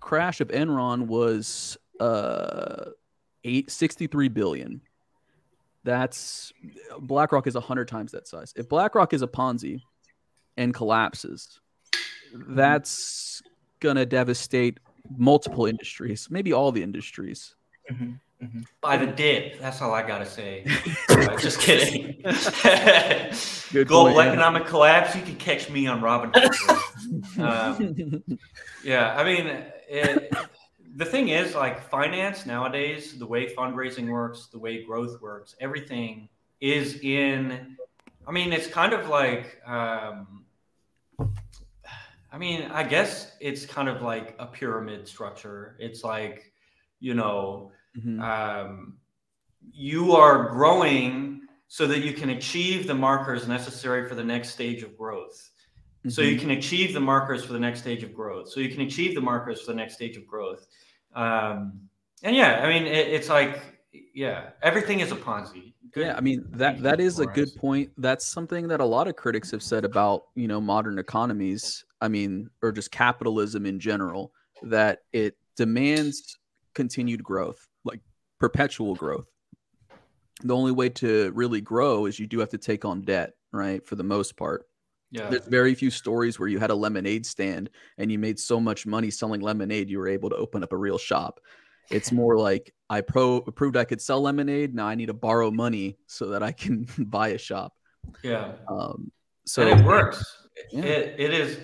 [0.00, 2.86] crash of Enron was uh,
[3.44, 4.80] eight, 63 billion.
[5.84, 6.52] That's
[6.98, 8.52] BlackRock is 100 times that size.
[8.56, 9.80] If BlackRock is a Ponzi,
[10.56, 11.60] and collapses,
[12.34, 12.54] mm-hmm.
[12.54, 13.42] that's
[13.80, 14.78] going to devastate
[15.16, 17.54] multiple industries, maybe all the industries.
[17.90, 18.12] Mm-hmm.
[18.42, 18.60] Mm-hmm.
[18.80, 19.60] By the dip.
[19.60, 20.64] That's all I got to say.
[21.38, 22.22] just kidding.
[23.84, 24.68] Global point, economic yeah.
[24.68, 25.14] collapse.
[25.14, 26.32] You can catch me on Robin.
[27.38, 28.24] um,
[28.82, 29.46] yeah, I mean,
[29.88, 30.34] it,
[30.96, 36.30] the thing is, like finance nowadays, the way fundraising works, the way growth works, everything
[36.62, 37.76] is in.
[38.26, 40.39] I mean, it's kind of like um,
[42.32, 45.76] I mean, I guess it's kind of like a pyramid structure.
[45.78, 46.52] It's like,
[47.00, 48.20] you know, mm-hmm.
[48.20, 48.96] um,
[49.72, 54.82] you are growing so that you can achieve the markers necessary for the next stage
[54.82, 55.50] of growth.
[56.00, 56.10] Mm-hmm.
[56.10, 56.40] So you mm-hmm.
[56.40, 58.48] can achieve the markers for the next stage of growth.
[58.48, 60.66] So you can achieve the markers for the next stage of growth.
[61.14, 61.80] Um,
[62.22, 63.60] and yeah, I mean, it, it's like,
[64.14, 65.74] yeah, everything is a Ponzi.
[65.92, 66.06] Good.
[66.06, 67.90] Yeah, I mean that that is a good point.
[67.98, 72.08] That's something that a lot of critics have said about you know modern economies I
[72.08, 74.32] mean, or just capitalism in general,
[74.62, 76.38] that it demands
[76.74, 78.00] continued growth, like
[78.38, 79.26] perpetual growth.
[80.42, 83.86] The only way to really grow is you do have to take on debt, right?
[83.86, 84.66] For the most part.
[85.10, 85.28] Yeah.
[85.28, 88.86] There's very few stories where you had a lemonade stand and you made so much
[88.86, 91.40] money selling lemonade, you were able to open up a real shop.
[91.90, 94.74] It's more like I pro- proved I could sell lemonade.
[94.74, 97.74] Now I need to borrow money so that I can buy a shop.
[98.22, 98.52] Yeah.
[98.68, 99.10] Um,
[99.46, 100.24] so and it works.
[100.70, 100.82] Yeah.
[100.84, 101.58] It, it is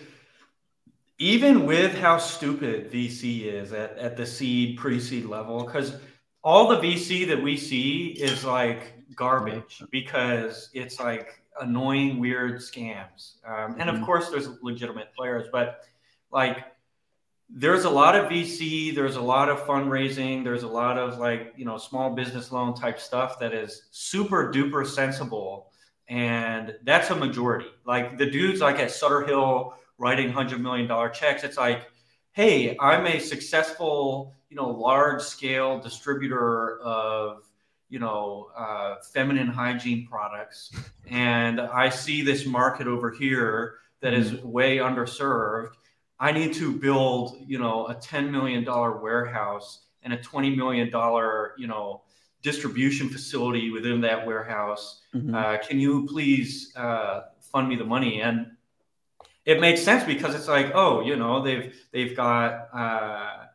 [1.18, 5.96] even with how stupid VC is at, at the seed, pre seed level, because
[6.42, 13.44] all the VC that we see is like garbage because it's like annoying, weird scams.
[13.46, 14.04] Um, and of mm-hmm.
[14.04, 15.80] course, there's legitimate players, but
[16.30, 16.64] like
[17.48, 21.54] there's a lot of VC, there's a lot of fundraising, there's a lot of like,
[21.56, 25.70] you know, small business loan type stuff that is super duper sensible.
[26.08, 27.66] And that's a majority.
[27.84, 31.86] Like the dudes like at Sutter Hill writing hundred million dollar checks, it's like,
[32.32, 37.46] hey, I'm a successful, you know, large scale distributor of
[37.88, 40.72] you know, uh, feminine hygiene products.
[41.08, 44.50] And I see this market over here that is mm-hmm.
[44.50, 45.74] way underserved.
[46.18, 50.88] I need to build, you know, a $10 million warehouse and a $20 million,
[51.58, 52.02] you know,
[52.42, 55.02] distribution facility within that warehouse.
[55.14, 55.34] Mm-hmm.
[55.34, 58.20] Uh, can you please uh, fund me the money?
[58.22, 58.46] And
[59.46, 63.46] it makes sense because it's like, oh, you know, they've they've got uh,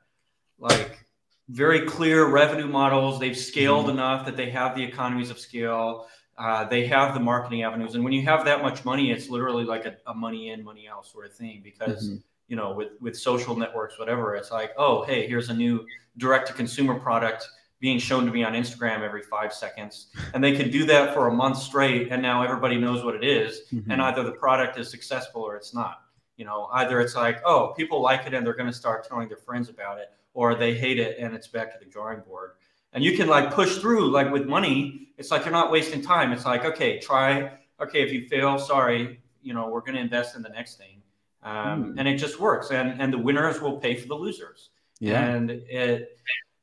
[0.58, 1.06] like
[1.50, 3.20] very clear revenue models.
[3.20, 3.98] They've scaled mm-hmm.
[3.98, 6.08] enough that they have the economies of scale.
[6.38, 9.66] Uh, they have the marketing avenues, and when you have that much money, it's literally
[9.66, 11.62] like a, a money in, money out sort of thing.
[11.62, 12.16] Because mm-hmm.
[12.48, 15.86] you know, with with social networks, whatever, it's like, oh, hey, here's a new
[16.18, 17.48] direct to consumer product
[17.82, 21.28] being shown to me on Instagram every five seconds, and they can do that for
[21.28, 23.92] a month straight, and now everybody knows what it is, mm-hmm.
[23.92, 26.04] and either the product is successful or it's not.
[26.38, 29.28] You know, either it's like, oh, people like it and they're going to start telling
[29.28, 32.52] their friends about it, or they hate it and it's back to the drawing board.
[32.94, 36.32] And you can like push through, like with money, it's like you're not wasting time.
[36.32, 37.52] It's like, okay, try.
[37.80, 41.02] Okay, if you fail, sorry, you know, we're going to invest in the next thing.
[41.44, 41.96] Um, mm.
[41.98, 42.72] And it just works.
[42.72, 44.70] And, and the winners will pay for the losers.
[45.00, 45.24] Yeah.
[45.24, 46.18] And it,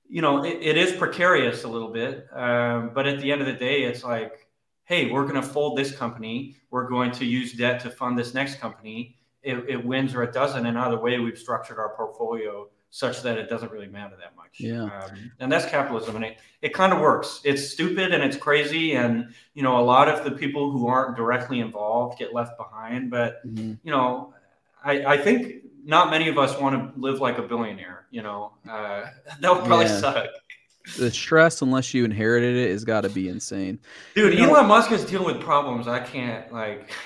[0.08, 2.26] you know, it, it is precarious a little bit.
[2.32, 4.46] Um, but at the end of the day, it's like,
[4.84, 6.56] hey, we're going to fold this company.
[6.70, 9.16] We're going to use debt to fund this next company.
[9.42, 10.64] It, it wins or it doesn't.
[10.64, 14.58] And either way, we've structured our portfolio such that it doesn't really matter that much.
[14.58, 14.84] Yeah.
[14.84, 16.16] Um, and that's capitalism.
[16.16, 17.40] And it, it kind of works.
[17.44, 18.94] It's stupid and it's crazy.
[18.94, 23.10] And, you know, a lot of the people who aren't directly involved get left behind.
[23.10, 23.74] But, mm-hmm.
[23.82, 24.32] you know,
[24.82, 28.52] I, I think not many of us want to live like a billionaire, you know,
[28.70, 29.06] uh,
[29.40, 29.98] that would probably yeah.
[29.98, 30.26] suck.
[30.98, 33.78] The stress, unless you inherited it, has got to be insane.
[34.14, 35.88] Dude, you Elon know, Musk is dealing with problems.
[35.88, 36.92] I can't like.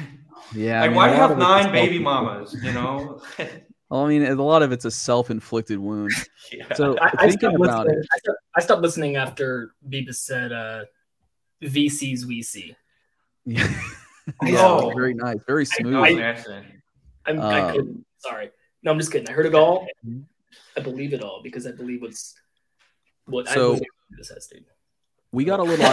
[0.57, 0.81] Yeah.
[0.81, 2.55] like, I mean, why have nine baby mamas?
[2.63, 3.23] You know.
[3.93, 6.11] I mean, a lot of it's a self-inflicted wound.
[6.53, 6.75] yeah.
[6.75, 10.85] So I, I thinking about it, I stopped, I stopped, listening after Bebis said uh,
[11.63, 12.75] VC's VC.
[13.47, 13.73] Yeah.
[14.43, 15.95] oh, very nice, very smooth.
[15.95, 16.65] I, I,
[17.27, 18.05] I'm, um, I couldn't.
[18.19, 18.51] Sorry,
[18.83, 19.29] no, I'm just kidding.
[19.29, 19.87] I heard it all.
[20.07, 20.21] Mm-hmm.
[20.77, 22.35] I believe it all because I believe what's
[23.27, 23.81] what so, I
[24.17, 24.51] this has.
[25.31, 25.87] We got a little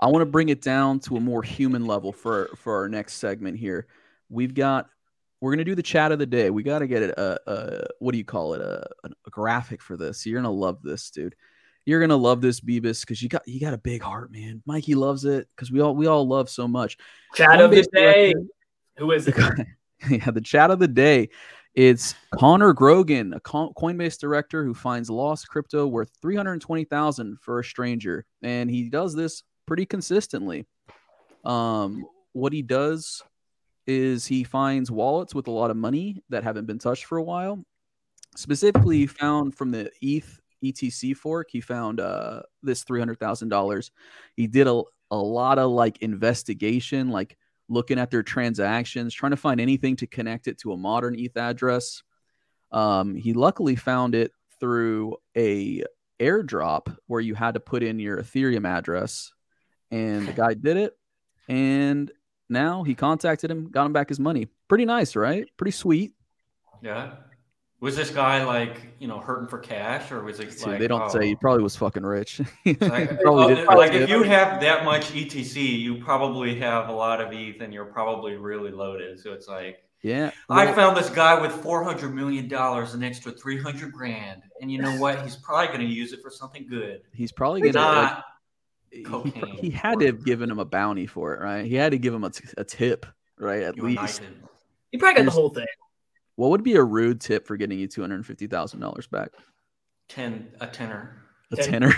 [0.00, 3.14] I want to bring it down to a more human level for for our next
[3.14, 3.86] segment here.
[4.28, 4.88] We've got
[5.40, 6.50] we're gonna do the Chad of the day.
[6.50, 9.82] We got to get it a, a, what do you call it a, a graphic
[9.82, 10.24] for this.
[10.26, 11.34] You're gonna love this, dude.
[11.84, 14.62] You're gonna love this, Bebis, because you got you got a big heart, man.
[14.66, 16.96] Mikey loves it because we all we all love so much.
[17.34, 18.34] Chad of the day.
[18.98, 19.36] Who is it?
[20.10, 21.28] yeah, the Chad of the day.
[21.74, 27.38] It's Conor Grogan, a Coinbase director who finds lost crypto worth three hundred twenty thousand
[27.40, 30.66] for a stranger, and he does this pretty consistently.
[31.44, 33.22] Um, what he does
[33.86, 37.22] is he finds wallets with a lot of money that haven't been touched for a
[37.22, 37.64] while.
[38.36, 43.90] Specifically, found from the ETH ETC fork, he found uh, this three hundred thousand dollars.
[44.36, 47.36] He did a a lot of like investigation, like
[47.68, 51.36] looking at their transactions, trying to find anything to connect it to a modern ETH
[51.36, 52.02] address.
[52.72, 55.84] Um, he luckily found it through a
[56.20, 59.32] airdrop where you had to put in your Ethereum address,
[59.90, 60.96] and the guy did it.
[61.48, 62.10] And
[62.48, 64.48] now he contacted him, got him back his money.
[64.68, 65.46] Pretty nice, right?
[65.56, 66.12] Pretty sweet.
[66.82, 67.12] Yeah.
[67.80, 70.66] Was this guy like you know hurting for cash, or was it?
[70.66, 71.08] like, they don't oh.
[71.08, 72.40] say he probably was fucking rich.
[72.64, 77.20] like, probably uh, like if you have that much ETC, you probably have a lot
[77.20, 79.20] of ETH, and you're probably really loaded.
[79.20, 83.04] So it's like, yeah, well, I found this guy with four hundred million dollars, an
[83.04, 85.22] extra three hundred grand, and you know what?
[85.22, 87.02] He's probably going to use it for something good.
[87.14, 88.24] He's probably going to like,
[88.90, 89.04] he,
[89.60, 91.64] he, had to have given him a bounty for it, right?
[91.64, 93.06] He had to give him a, t- a tip,
[93.38, 93.62] right?
[93.62, 94.22] At least
[94.90, 95.66] he probably got the whole thing.
[96.38, 99.30] What would be a rude tip for getting you two hundred fifty thousand dollars back?
[100.08, 101.20] Ten, a tenner.
[101.50, 101.92] A tenner.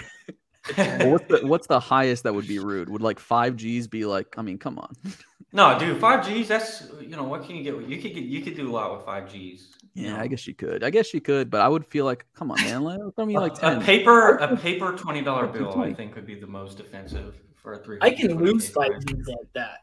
[0.79, 2.89] well, what's the what's the highest that would be rude?
[2.89, 4.39] Would like five G's be like?
[4.39, 4.95] I mean, come on.
[5.53, 6.49] no, dude, five G's.
[6.49, 7.87] That's you know what can you get?
[7.87, 9.75] You could get you could do a lot with five G's.
[9.93, 10.85] Yeah, I guess you could.
[10.85, 13.37] I guess you could, but I would feel like, come on, man, let throw me
[13.37, 13.77] like 10.
[13.77, 17.75] A paper, a paper twenty dollar bill, I think, would be the most offensive for
[17.75, 17.99] a three.
[18.01, 19.81] I can lose five G's like that.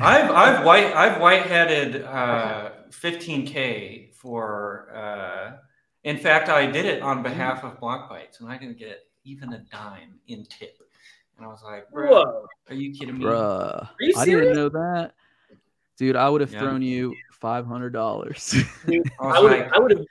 [0.00, 5.56] I've I've white I've white headed uh, 15k for uh,
[6.04, 9.58] In fact, I did it on behalf of Blockbytes, and I didn't get even a
[9.70, 10.78] dime in tip.
[11.36, 12.46] And I was like, Whoa.
[12.68, 13.24] are you kidding me?
[13.24, 13.88] Bruh.
[14.16, 15.12] I didn't know that.
[15.96, 16.60] Dude, I would have yeah.
[16.60, 18.54] thrown you five hundred dollars.
[19.20, 20.06] I would I would have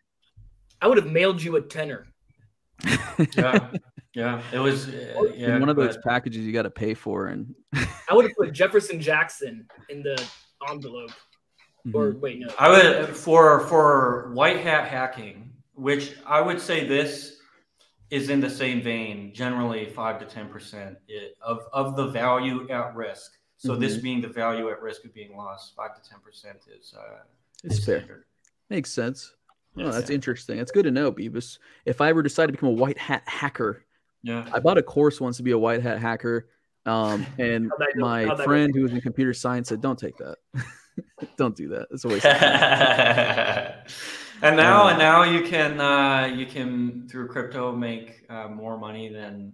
[0.82, 2.08] I would have mailed you a tenner.
[3.36, 3.70] yeah.
[4.18, 7.54] Yeah, it was uh, yeah, one of those packages you got to pay for, and
[8.10, 10.20] I would have put Jefferson Jackson in the
[10.68, 11.12] envelope.
[11.86, 11.98] Mm-hmm.
[11.98, 17.38] Or wait, no, I would for for white hat hacking, which I would say this
[18.10, 19.34] is in the same vein.
[19.34, 20.98] Generally, five to ten percent
[21.42, 23.34] of of the value at risk.
[23.58, 23.82] So mm-hmm.
[23.82, 27.20] this being the value at risk of being lost, five to ten percent is uh,
[27.64, 28.00] it's fair.
[28.00, 28.26] Standard.
[28.70, 29.34] Makes sense.
[29.80, 30.58] Oh, that's interesting.
[30.58, 31.60] It's good to know, Bebis.
[31.86, 33.86] If I ever decide to become a white hat hacker,
[34.24, 34.50] yeah.
[34.52, 36.50] I bought a course once to be a white hat hacker.
[36.86, 40.38] Um, and my friend who was in computer science said, "Don't take that.
[41.38, 41.88] Don't do that.
[41.92, 42.26] It's a waste."
[44.42, 48.78] and now, um, and now you can uh, you can through crypto make uh, more
[48.78, 49.54] money than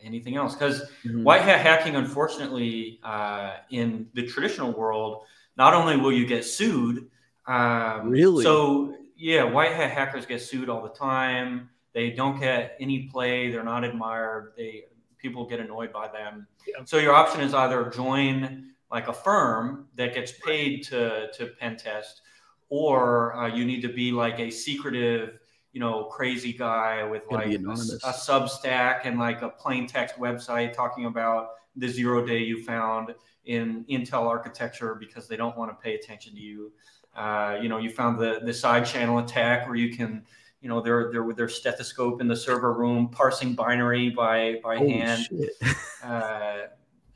[0.00, 1.24] anything else because mm-hmm.
[1.24, 5.24] white hat hacking, unfortunately, uh, in the traditional world,
[5.56, 7.10] not only will you get sued,
[7.46, 11.70] um, really, so yeah, white hat hackers get sued all the time.
[11.92, 13.50] They don't get any play.
[13.50, 14.52] They're not admired.
[14.56, 14.84] They
[15.18, 16.46] people get annoyed by them.
[16.66, 16.84] Yeah.
[16.84, 21.76] So your option is either join like a firm that gets paid to to pen
[21.76, 22.22] test,
[22.68, 25.38] or uh, you need to be like a secretive,
[25.72, 30.72] you know, crazy guy with like a, a Substack and like a plain text website
[30.72, 33.14] talking about the zero day you found
[33.44, 36.72] in Intel architecture because they don't want to pay attention to you.
[37.14, 40.24] Uh, you know, you found the the side channel attack where you can
[40.60, 44.76] you know they're they're with their stethoscope in the server room parsing binary by by
[44.76, 45.28] Holy hand.
[46.04, 46.58] uh,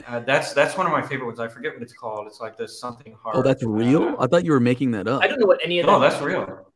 [0.07, 1.41] uh, that's that's one of my favorite ones.
[1.41, 2.27] I forget what it's called.
[2.27, 3.37] It's like this something hard.
[3.37, 4.17] Oh that's real?
[4.19, 5.23] I thought you were making that up.
[5.23, 6.67] I don't know what any of that no that's real.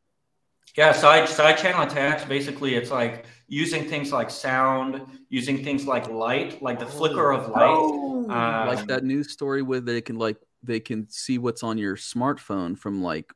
[0.75, 6.07] Yeah side side channel attacks basically it's like using things like sound using things like
[6.07, 7.75] light like the flicker of light.
[7.75, 11.77] Oh, um, like that news story where they can like they can see what's on
[11.77, 13.31] your smartphone from like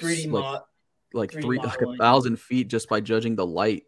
[0.00, 0.62] 3D like,
[1.12, 3.84] like three like a thousand feet just by judging the light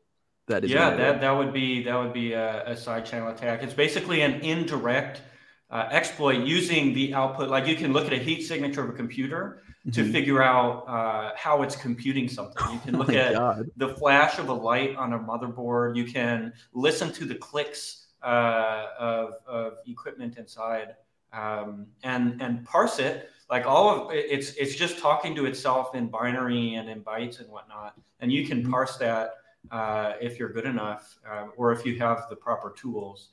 [0.48, 0.70] that is.
[0.70, 3.62] Yeah, that, that would be that would be a, a side channel attack.
[3.62, 5.22] It's basically an indirect
[5.70, 7.48] uh, exploit using the output.
[7.48, 9.90] Like you can look at a heat signature of a computer mm-hmm.
[9.90, 12.72] to figure out uh, how it's computing something.
[12.72, 13.70] You can oh look oh at God.
[13.76, 15.96] the flash of a light on a motherboard.
[15.96, 20.96] You can listen to the clicks uh, of, of equipment inside
[21.32, 26.08] um, and and parse it like all of it's it's just talking to itself in
[26.08, 28.70] binary and in bytes and whatnot and you can mm-hmm.
[28.70, 29.32] parse that
[29.70, 33.30] uh, if you're good enough uh, or if you have the proper tools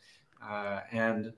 [0.47, 1.33] uh, and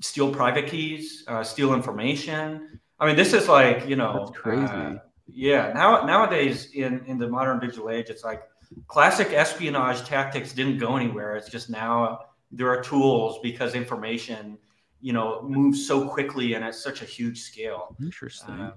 [0.00, 4.62] steal private keys uh, steal information i mean this is like you know That's crazy
[4.62, 4.94] uh,
[5.26, 8.42] yeah now nowadays in in the modern digital age it's like
[8.86, 12.20] classic espionage tactics didn't go anywhere it's just now
[12.52, 14.58] there are tools because information
[15.00, 17.96] you know moves so quickly and at such a huge scale.
[18.00, 18.54] Interesting.
[18.54, 18.72] Um,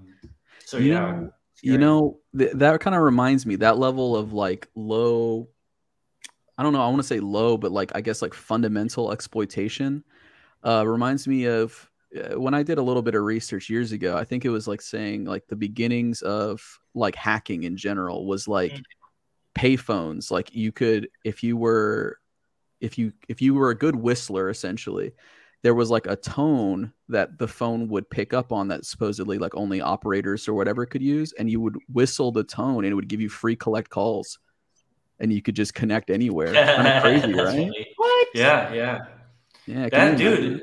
[0.66, 4.34] so you yeah, know, you know th- that kind of reminds me that level of
[4.34, 5.50] like low.
[6.58, 6.82] I don't know.
[6.82, 10.04] I want to say low, but like I guess like fundamental exploitation
[10.64, 14.18] uh, reminds me of uh, when I did a little bit of research years ago.
[14.18, 18.48] I think it was like saying like the beginnings of like hacking in general was
[18.48, 18.84] like mm.
[19.56, 20.32] payphones.
[20.32, 22.20] Like you could if you were
[22.82, 25.14] if you if you were a good whistler essentially
[25.62, 29.56] there was like a tone that the phone would pick up on that supposedly like
[29.56, 33.10] only operators or whatever could use and you would whistle the tone and it would
[33.10, 34.40] give you free collect calls
[35.20, 36.54] and you could just connect anywhere.
[36.54, 37.72] Kind of crazy right?
[37.98, 38.28] what?
[38.34, 39.06] Yeah yeah.
[39.66, 40.62] Yeah that dude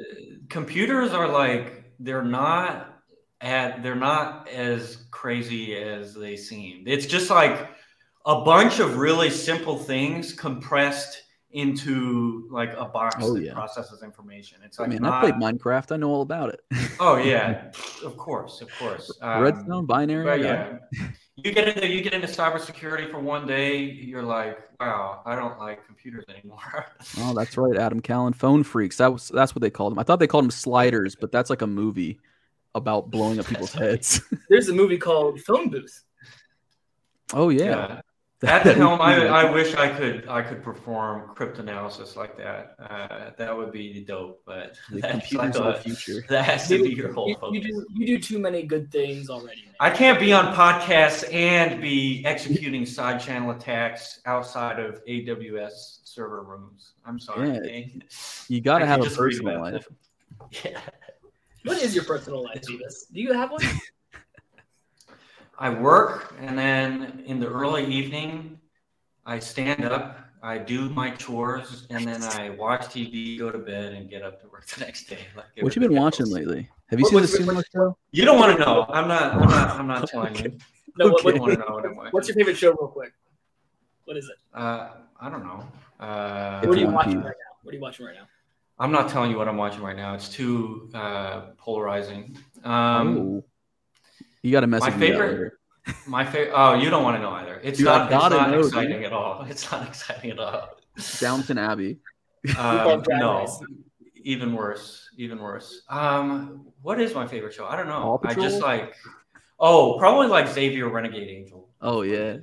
[0.49, 3.03] computers are like they're not
[3.41, 6.85] at they're not as crazy as they seem.
[6.87, 7.69] It's just like
[8.25, 11.23] a bunch of really simple things compressed
[11.57, 13.55] into like a box oh, that yeah.
[13.55, 14.59] processes information.
[14.63, 15.25] It's like I mean, not...
[15.25, 15.91] I played Minecraft.
[15.91, 16.61] I know all about it.
[17.01, 17.73] oh yeah,
[18.05, 19.11] of course, of course.
[19.23, 20.43] Um, Redstone binary.
[20.43, 20.77] yeah,
[21.37, 25.59] you get into you get into cybersecurity for one day, you're like, wow, I don't
[25.59, 26.87] like computers anymore.
[27.21, 28.99] oh, that's right, Adam Callan, phone phreaks.
[28.99, 29.99] That was that's what they called them.
[29.99, 32.21] I thought they called them sliders, but that's like a movie
[32.75, 34.21] about blowing up people's heads.
[34.51, 36.05] There's a movie called Phone Booth.
[37.33, 37.65] Oh yeah.
[37.65, 38.01] yeah.
[38.43, 42.77] At the helm, I, I wish I could I could perform cryptanalysis like that.
[42.79, 46.25] Uh, that would be dope, but the that's like a, the future.
[46.29, 49.31] That has to be your whole you, you, do you do too many good things
[49.31, 49.65] already.
[49.65, 49.75] Man.
[49.81, 56.43] I can't be on podcasts and be executing side channel attacks outside of AWS server
[56.43, 56.93] rooms.
[57.07, 57.59] I'm sorry.
[57.65, 58.03] Yeah.
[58.49, 59.87] You got to have a personal life.
[60.65, 60.79] Yeah.
[61.65, 63.11] What is your personal life, Bebis?
[63.13, 63.63] Do you have one?
[65.59, 68.59] I work, and then in the early evening,
[69.25, 73.95] I stand up, I do my chores, and then I watch TV, go to bed,
[73.95, 75.19] and get up to work the next day.
[75.35, 76.69] Like what you been watching lately?
[76.89, 77.97] Have you what, seen the Sumo show?
[78.13, 78.87] You don't want to know.
[78.89, 79.35] I'm not.
[79.35, 79.71] I'm not.
[79.81, 80.45] I'm not telling okay.
[80.45, 80.59] you.
[80.99, 81.25] No, okay.
[81.25, 83.13] what, what, what, what What's your favorite show, real quick?
[84.05, 84.37] What is it?
[84.55, 84.91] Uh,
[85.21, 85.67] I don't know.
[85.99, 87.57] Uh, what are you watching right now?
[87.63, 88.27] What are you watching right now?
[88.79, 90.15] I'm not telling you what I'm watching right now.
[90.15, 92.37] It's too uh, polarizing.
[92.63, 93.45] Um, oh.
[94.47, 95.53] You got to message my favorite.
[96.07, 96.53] My favorite.
[96.55, 97.61] Oh, you don't want to know either.
[97.65, 98.13] It's Dude, not.
[98.13, 99.07] It's not know, exciting dude.
[99.07, 99.45] at all.
[99.51, 100.69] It's not exciting at all.
[101.19, 101.99] Downton Abbey.
[102.57, 103.45] Uh, no,
[104.15, 105.11] even worse.
[105.17, 105.83] Even worse.
[105.89, 107.67] Um, what is my favorite show?
[107.67, 108.21] I don't know.
[108.25, 108.95] I just like.
[109.59, 111.69] Oh, probably like Xavier Renegade Angel.
[111.81, 112.37] Oh yeah.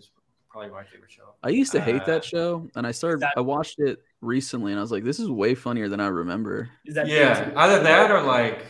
[0.49, 1.35] Probably my favorite show.
[1.41, 3.21] I used to hate uh, that show, and I started.
[3.21, 6.07] That, I watched it recently, and I was like, "This is way funnier than I
[6.07, 7.49] remember." Is that yeah?
[7.55, 8.65] Either that or like,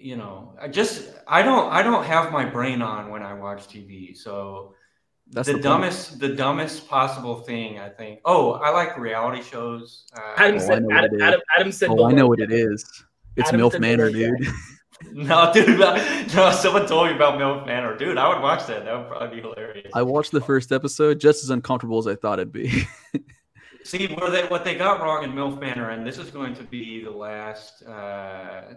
[0.00, 3.68] you know, I just I don't I don't have my brain on when I watch
[3.68, 4.74] TV, so
[5.30, 8.20] that's the, the dumbest the dumbest possible thing I think.
[8.24, 10.04] Oh, I like reality shows.
[10.16, 11.90] Uh, Adam, oh, said, Adam, Adam, Adam, said.
[11.90, 12.84] Oh, I know what it is.
[13.36, 14.48] It's Adam MILF Manor, dude.
[15.12, 15.78] no, dude.
[15.78, 18.16] No, someone told me about MILF Manor, dude.
[18.18, 18.84] I would watch that.
[18.84, 19.90] That would probably be hilarious.
[19.94, 22.86] I watched the first episode, just as uncomfortable as I thought it'd be.
[23.84, 26.64] See, what they, what they got wrong in MILF Manor, and this is going to
[26.64, 28.74] be the last uh,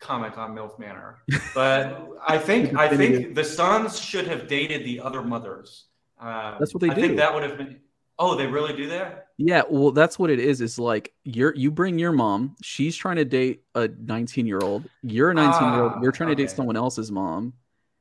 [0.00, 1.18] comment on MILF Manor,
[1.54, 5.86] but I think I think the sons should have dated the other mothers.
[6.20, 7.00] Um, that's what they I do.
[7.00, 7.80] think that would have been.
[8.20, 9.28] Oh, they really do that?
[9.36, 10.60] Yeah, well, that's what it is.
[10.60, 12.56] It's like you're you bring your mom.
[12.62, 14.88] She's trying to date a 19 year old.
[15.02, 16.02] You're a 19 year old.
[16.02, 16.36] You're trying okay.
[16.36, 17.52] to date someone else's mom.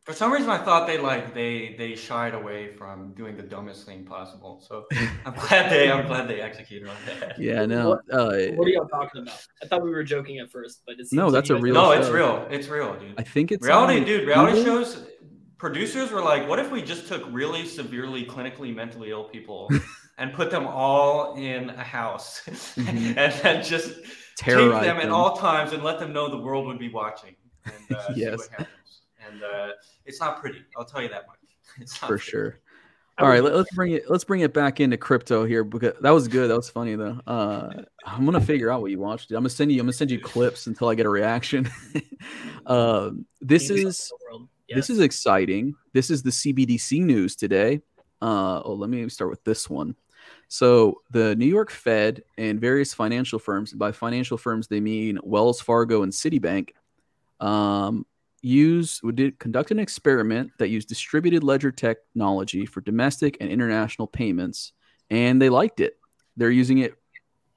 [0.08, 3.86] For some reason, I thought they like they they shied away from doing the dumbest
[3.86, 4.64] thing possible.
[4.66, 4.86] So
[5.26, 7.38] I'm glad they I'm glad they executed on that.
[7.38, 7.90] Yeah, no.
[7.90, 9.46] What, uh, what are y'all talking about?
[9.62, 11.30] I thought we were joking at first, but it's no.
[11.30, 11.74] That's a real.
[11.74, 12.00] No, show.
[12.00, 12.48] it's real.
[12.50, 13.16] It's real, dude.
[13.18, 14.26] I think it's reality, dude.
[14.26, 14.86] Reality Google?
[14.86, 15.06] shows.
[15.58, 19.70] Producers were like, "What if we just took really severely clinically mentally ill people
[20.18, 23.20] and put them all in a house mm-hmm.
[23.20, 23.94] and then just
[24.38, 27.36] Terrorize them, them, at all times and let them know the world would be watching
[27.66, 28.48] and uh, yes.
[29.30, 29.72] And uh,
[30.06, 30.64] it's not pretty.
[30.78, 31.38] I'll tell you that much.
[31.82, 32.24] It's for pretty.
[32.24, 32.60] sure.
[33.20, 34.10] All right, let, us bring it.
[34.10, 36.50] Let's bring it back into crypto here because that was good.
[36.52, 37.20] That was funny though.
[37.26, 39.32] Uh, I'm gonna figure out what you watched.
[39.32, 39.80] I'm gonna send you.
[39.80, 41.70] I'm gonna send you clips until I get a reaction.
[42.68, 43.10] uh,
[43.42, 44.12] this is
[44.68, 44.76] yes.
[44.76, 45.76] this is exciting.
[45.94, 47.82] This is the CBDC news today.
[48.22, 49.96] Uh, oh, let me start with this one.
[50.48, 53.74] So the New York Fed and various financial firms.
[53.74, 56.70] By financial firms, they mean Wells Fargo and Citibank.
[57.40, 58.06] Um,
[58.48, 64.08] use we did conduct an experiment that used distributed ledger technology for domestic and international
[64.08, 64.74] payments
[65.10, 65.98] and they liked it.
[66.36, 66.96] They're using it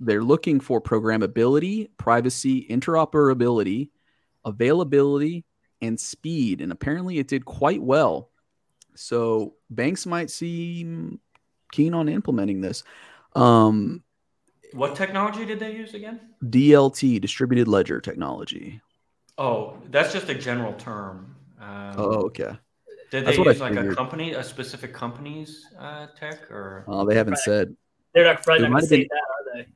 [0.01, 3.91] they're looking for programmability privacy interoperability
[4.45, 5.45] availability
[5.81, 8.31] and speed and apparently it did quite well.
[8.95, 11.21] So banks might seem
[11.73, 12.83] keen on implementing this.
[13.35, 14.03] Um,
[14.73, 16.21] what technology did they use again?
[16.45, 18.81] Dlt distributed ledger technology
[19.41, 21.35] Oh, that's just a general term.
[21.59, 22.59] Um, oh, okay.
[23.11, 26.85] Did they use like a company, a specific company's uh, tech, or?
[26.87, 27.75] Oh, they haven't said.
[28.15, 29.67] They're not probably not say that, are they?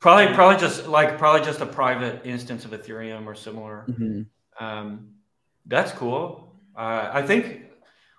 [0.00, 3.84] Probably, probably just like probably just a private instance of Ethereum or similar.
[3.88, 4.64] Mm-hmm.
[4.64, 5.10] Um,
[5.66, 6.56] that's cool.
[6.74, 7.64] Uh, I think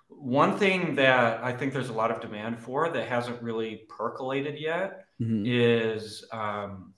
[0.08, 4.58] one thing that I think there's a lot of demand for that hasn't really percolated
[4.58, 5.42] yet mm-hmm.
[5.44, 6.94] is um,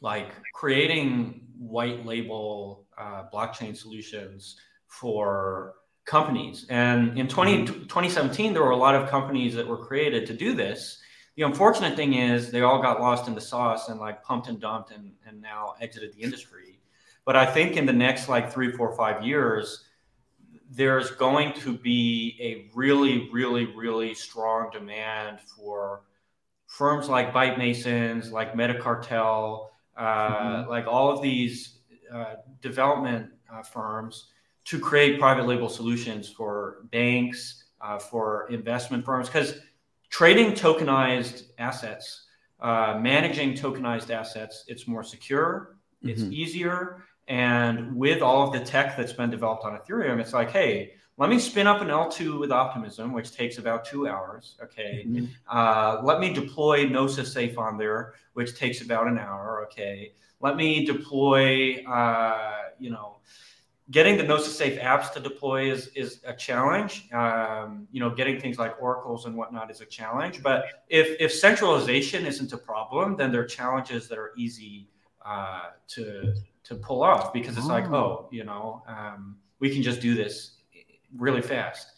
[0.00, 5.74] like creating white label uh, blockchain solutions for
[6.04, 6.66] companies.
[6.70, 10.54] And in 20, 2017, there were a lot of companies that were created to do
[10.54, 10.98] this.
[11.36, 14.58] The unfortunate thing is they all got lost in the sauce and like pumped and
[14.58, 16.80] dumped and, and now exited the industry.
[17.24, 19.84] But I think in the next like three, four, five years,
[20.70, 26.02] there's going to be a really, really, really strong demand for
[26.66, 30.70] firms like Byte Masons, like Metacartel, uh, mm-hmm.
[30.70, 31.77] like all of these
[32.12, 34.28] uh, development uh, firms
[34.64, 39.60] to create private label solutions for banks, uh, for investment firms, because
[40.10, 42.26] trading tokenized assets,
[42.60, 46.10] uh, managing tokenized assets, it's more secure, mm-hmm.
[46.10, 47.04] it's easier.
[47.28, 51.30] And with all of the tech that's been developed on Ethereum, it's like, hey, let
[51.30, 54.54] me spin up an L2 with Optimism, which takes about two hours.
[54.62, 55.04] Okay.
[55.06, 55.24] Mm-hmm.
[55.50, 59.64] Uh, let me deploy Gnosis Safe on there, which takes about an hour.
[59.64, 60.12] Okay.
[60.40, 63.16] Let me deploy, uh, you know,
[63.90, 67.10] getting the Gnosis Safe apps to deploy is, is a challenge.
[67.12, 70.40] Um, you know, getting things like oracles and whatnot is a challenge.
[70.40, 74.88] But if, if centralization isn't a problem, then there are challenges that are easy
[75.26, 77.70] uh, to, to pull off because it's oh.
[77.70, 80.57] like, oh, you know, um, we can just do this
[81.16, 81.88] really fast.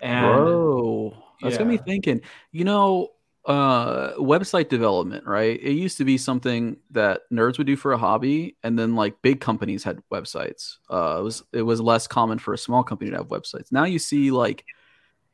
[0.00, 1.58] And Bro, that's yeah.
[1.58, 2.22] got me thinking.
[2.52, 3.10] You know,
[3.46, 7.96] uh website development right it used to be something that nerds would do for a
[7.96, 12.38] hobby and then like big companies had websites uh it was it was less common
[12.38, 14.66] for a small company to have websites now you see like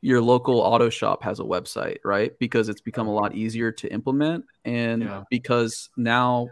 [0.03, 3.93] your local auto shop has a website right because it's become a lot easier to
[3.93, 5.25] implement and yeah.
[5.29, 6.47] because now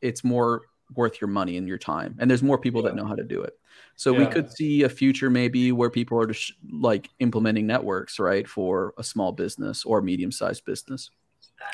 [0.00, 0.62] it's more
[0.94, 2.88] worth your money and your time and there's more people yeah.
[2.88, 3.58] that know how to do it
[3.98, 4.20] so yeah.
[4.20, 8.94] we could see a future maybe where people are just like implementing networks, right, for
[8.96, 11.10] a small business or medium sized business.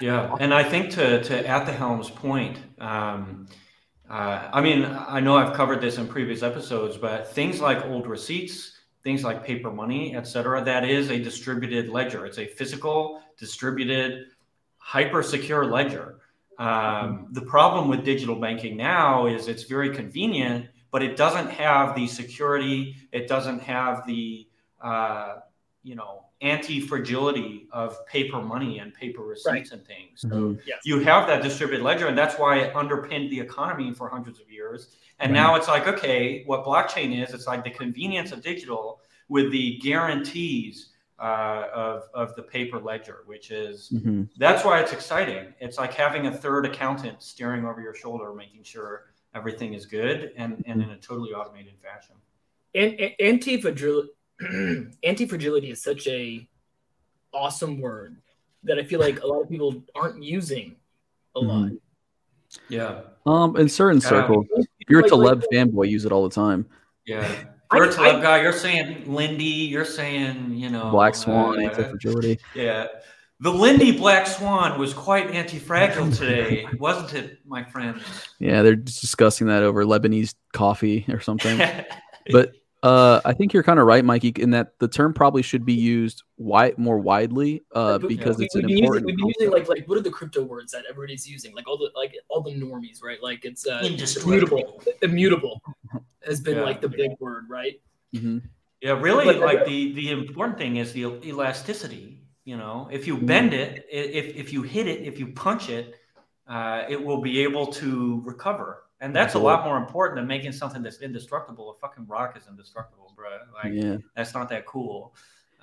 [0.01, 3.47] Yeah, and I think to to at the helm's point, um,
[4.09, 8.07] uh, I mean, I know I've covered this in previous episodes, but things like old
[8.07, 12.25] receipts, things like paper money, et cetera, that is a distributed ledger.
[12.25, 14.29] It's a physical, distributed,
[14.79, 16.21] hyper secure ledger.
[16.59, 21.97] Um, the problem with digital banking now is it's very convenient but it doesn't have
[21.97, 22.95] the security.
[23.11, 24.47] It doesn't have the
[24.81, 25.39] uh,
[25.83, 29.73] you know anti-fragility of paper money and paper receipts right.
[29.73, 30.21] and things.
[30.21, 30.61] So mm-hmm.
[30.65, 30.79] yes.
[30.85, 34.49] you have that distributed ledger, and that's why it underpinned the economy for hundreds of
[34.49, 34.95] years.
[35.19, 35.41] And right.
[35.41, 37.35] now it's like, okay, what blockchain is?
[37.35, 43.19] It's like the convenience of digital with the guarantees uh, of of the paper ledger,
[43.27, 44.25] which is mm-hmm.
[44.37, 45.55] that's why it's exciting.
[45.61, 50.33] It's like having a third accountant staring over your shoulder, making sure everything is good
[50.37, 52.15] and, and in a totally automated fashion.
[52.75, 54.11] And, and anti-fragility,
[55.03, 56.49] anti-fragility is such a
[57.33, 58.17] awesome word
[58.63, 60.77] that I feel like a lot of people aren't using
[61.37, 61.49] a mm-hmm.
[61.49, 61.73] lot.
[62.69, 63.01] Yeah.
[63.27, 66.67] Um, in certain circles, if you're a Taleb like, fanboy, use it all the time.
[67.05, 67.29] Yeah.
[67.77, 68.43] You're a Taleb guy.
[68.43, 69.45] You're saying Lindy.
[69.45, 72.39] You're saying you know Black Swan, uh, anti-fragility.
[72.55, 72.87] Yeah.
[73.41, 78.01] The Lindy Black Swan was quite anti-fragile today, wasn't it, my friend?
[78.39, 81.61] Yeah, they're discussing that over Lebanese coffee or something.
[82.31, 82.53] but
[82.85, 85.73] uh, I think you're kind of right, Mikey, in that the term probably should be
[85.73, 88.45] used wide, more widely uh, because yeah.
[88.45, 89.09] it's we, an important.
[89.09, 91.55] Using, we've been using like like what are the crypto words that everybody's using?
[91.55, 93.23] Like all the like all the normies, right?
[93.23, 93.81] Like it's uh,
[94.23, 94.83] immutable.
[95.03, 95.61] Immutable
[96.27, 96.65] has been yeah.
[96.65, 97.81] like the big word, right?
[98.15, 98.39] Mm-hmm.
[98.81, 99.25] Yeah, really.
[99.25, 103.87] But, like the the important thing is the elasticity you know, if you bend it,
[103.91, 105.95] if if you hit it, if you punch it,
[106.47, 108.84] uh, it will be able to recover.
[109.01, 111.71] And that's a lot more important than making something that's indestructible.
[111.71, 113.39] A fucking rock is indestructible, bro.
[113.53, 113.97] Like, yeah.
[114.17, 115.15] that's not that cool.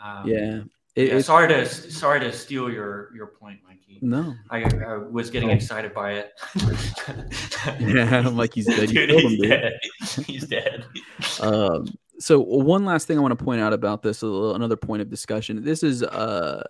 [0.03, 0.61] Um, yeah.
[0.93, 3.99] It, yeah, sorry to sorry to steal your your point, Mikey.
[4.01, 5.53] No, I, I was getting oh.
[5.53, 6.33] excited by it.
[7.79, 8.89] yeah, Mikey's dead.
[8.89, 9.79] Dude, he's, him, dead.
[10.25, 10.85] he's dead.
[11.39, 11.87] Um,
[12.19, 15.63] so one last thing I want to point out about this, another point of discussion.
[15.63, 16.63] This is uh,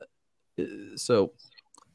[0.96, 1.34] so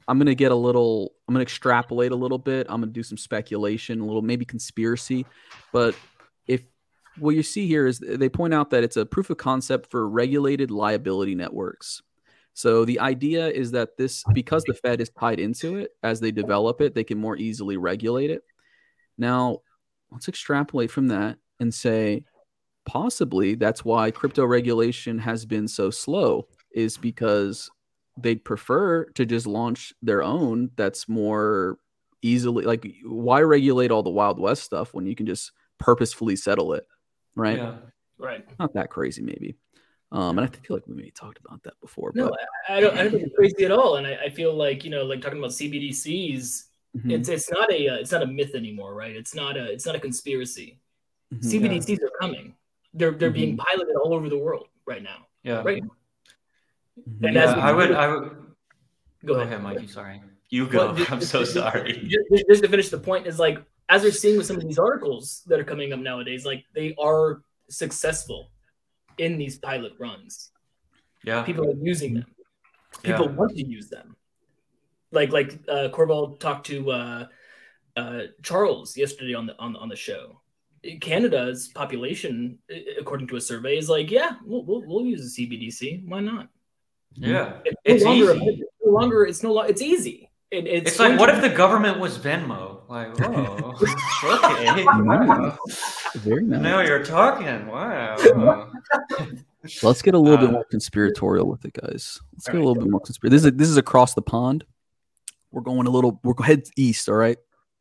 [0.09, 2.67] I'm gonna get a little, I'm gonna extrapolate a little bit.
[2.69, 5.27] I'm gonna do some speculation, a little maybe conspiracy,
[5.73, 5.95] but
[6.47, 6.63] if
[7.19, 10.09] what you see here is they point out that it's a proof of concept for
[10.09, 12.03] regulated liability networks.
[12.55, 16.31] So the idea is that this, because the Fed is tied into it, as they
[16.31, 18.43] develop it, they can more easily regulate it.
[19.19, 19.59] Now,
[20.11, 22.25] let's extrapolate from that and say
[22.87, 27.71] possibly that's why crypto regulation has been so slow is because
[28.17, 31.79] they'd prefer to just launch their own that's more
[32.23, 36.73] easily like why regulate all the wild west stuff when you can just purposefully settle
[36.73, 36.87] it
[37.35, 37.77] right yeah
[38.19, 39.57] right not that crazy maybe
[40.13, 42.13] um, and I feel like we maybe talked about that before.
[42.15, 42.39] No, but...
[42.69, 42.97] I, I, don't.
[42.97, 43.97] I don't think it's crazy at all.
[43.97, 46.65] And I, I, feel like you know, like talking about CBDCs,
[46.97, 47.11] mm-hmm.
[47.11, 49.15] it's it's not a uh, it's not a myth anymore, right?
[49.15, 50.79] It's not a it's not a conspiracy.
[51.35, 52.07] Mm-hmm, CBDCs yeah.
[52.07, 52.55] are coming.
[52.95, 53.35] They're they're mm-hmm.
[53.35, 55.27] being piloted all over the world right now.
[55.43, 55.63] Yeah.
[55.63, 55.83] Right.
[55.83, 55.96] Mm-hmm.
[57.23, 58.31] And yeah, I would I would
[59.25, 59.87] go, go ahead, ahead Mikey.
[59.87, 60.23] Sorry.
[60.49, 60.93] You go.
[60.93, 62.09] Well, I'm so sorry.
[62.09, 64.79] Just, just to finish the point is like as we're seeing with some of these
[64.79, 68.51] articles that are coming up nowadays, like they are successful
[69.19, 70.51] in these pilot runs.
[71.25, 71.43] Yeah.
[71.43, 72.27] People are using them.
[73.03, 73.33] People yeah.
[73.33, 74.17] want to use them.
[75.13, 77.27] Like like uh Corval talked to uh
[77.97, 80.41] uh Charles yesterday on the on, on the show
[81.01, 82.59] Canada's population,
[82.99, 86.07] according to a survey, is like, yeah, we'll, we'll, we'll use a CBDC.
[86.07, 86.49] Why not?
[87.17, 88.63] Yeah, it's, it's no longer, easy.
[88.85, 89.27] no longer.
[89.27, 89.71] It's no longer.
[89.71, 90.31] It's easy.
[90.51, 92.89] It, it's, it's like, what if the government was Venmo?
[92.89, 93.75] Like, oh,
[94.23, 95.59] okay, wow.
[96.17, 96.61] Very nice.
[96.61, 97.67] Now you're talking.
[97.67, 98.71] Wow.
[99.83, 102.21] Let's get a little uh, bit more conspiratorial with it, guys.
[102.33, 102.63] Let's get right.
[102.63, 103.41] a little bit more conspiratorial.
[103.43, 104.65] This is this is across the pond.
[105.51, 106.21] We're going a little.
[106.23, 107.09] We're head east.
[107.09, 107.39] All right.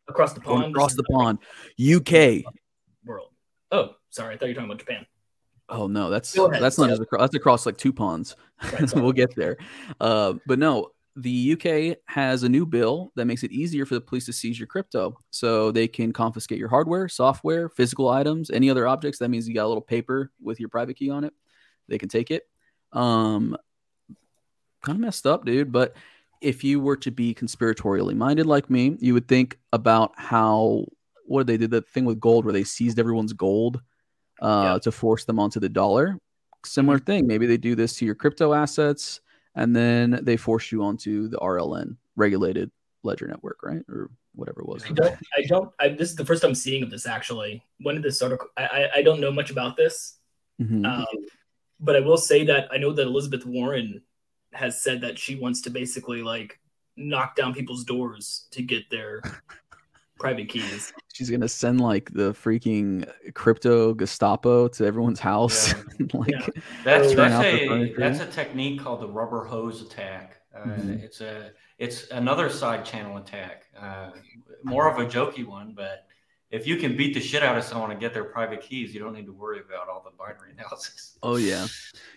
[0.08, 0.76] Across the pond.
[0.76, 1.40] across the pond.
[1.80, 2.44] UK
[3.06, 3.30] world.
[3.72, 5.06] Oh, sorry, I thought you were talking about Japan.
[5.68, 6.96] Oh no, that's that's not yeah.
[6.96, 8.36] across, that's across like two ponds.
[8.72, 9.58] Right, we'll get there.
[10.00, 14.02] Uh, but no, the UK has a new bill that makes it easier for the
[14.02, 18.70] police to seize your crypto, so they can confiscate your hardware, software, physical items, any
[18.70, 19.20] other objects.
[19.20, 21.34] That means you got a little paper with your private key on it.
[21.88, 22.44] They can take it.
[22.94, 23.58] Um,
[24.84, 25.72] kind of messed up, dude.
[25.72, 25.96] But
[26.42, 30.86] if you were to be conspiratorially minded like me, you would think about how
[31.26, 33.82] what did they did that thing with gold where they seized everyone's gold
[34.42, 34.80] uh, yeah.
[34.80, 36.20] to force them onto the dollar.
[36.66, 37.06] Similar mm-hmm.
[37.06, 37.28] thing.
[37.28, 39.22] Maybe they do this to your crypto assets
[39.56, 42.72] and then they force you onto the RLN regulated
[43.04, 43.82] ledger network, right?
[43.90, 44.84] Or whatever it was.
[44.84, 45.16] I don't.
[45.38, 45.72] I don't.
[45.80, 47.64] I, this is the first I'm seeing of this actually.
[47.80, 48.48] When did this article?
[48.58, 50.18] I I, I don't know much about this,
[50.62, 50.86] mm-hmm.
[50.86, 51.06] um,
[51.80, 54.02] but I will say that I know that Elizabeth Warren
[54.54, 56.60] has said that she wants to basically like
[56.98, 59.22] knock down people's doors to get their
[60.18, 60.94] private keys.
[61.14, 65.74] She's gonna send like the freaking crypto Gestapo to everyone's house.
[65.74, 66.06] Yeah.
[66.14, 66.48] like, yeah.
[66.84, 70.42] That's that's a that's a technique called the rubber hose attack.
[70.56, 70.94] Uh, mm-hmm.
[70.94, 74.12] It's a it's another side channel attack, uh,
[74.64, 76.06] more of a jokey one, but
[76.52, 79.00] if you can beat the shit out of someone and get their private keys, you
[79.00, 81.18] don't need to worry about all the binary analysis.
[81.22, 81.68] Oh yeah,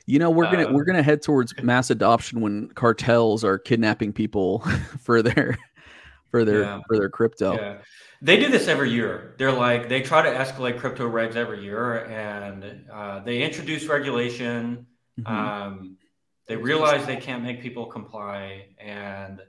[0.07, 4.13] you know we're gonna uh, we're gonna head towards mass adoption when cartels are kidnapping
[4.13, 4.61] people
[5.01, 5.59] for their
[6.31, 6.81] for their yeah.
[6.87, 7.55] for their crypto.
[7.55, 7.79] Yeah.
[8.21, 9.35] They do this every year.
[9.39, 14.87] They're like they try to escalate crypto regs every year, and uh, they introduce regulation.
[15.21, 15.33] Mm-hmm.
[15.33, 15.97] Um,
[16.47, 19.41] they realize they can't make people comply, and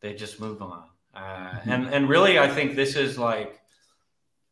[0.00, 0.84] they just move on.
[1.14, 1.70] Uh, mm-hmm.
[1.70, 3.60] And and really, I think this is like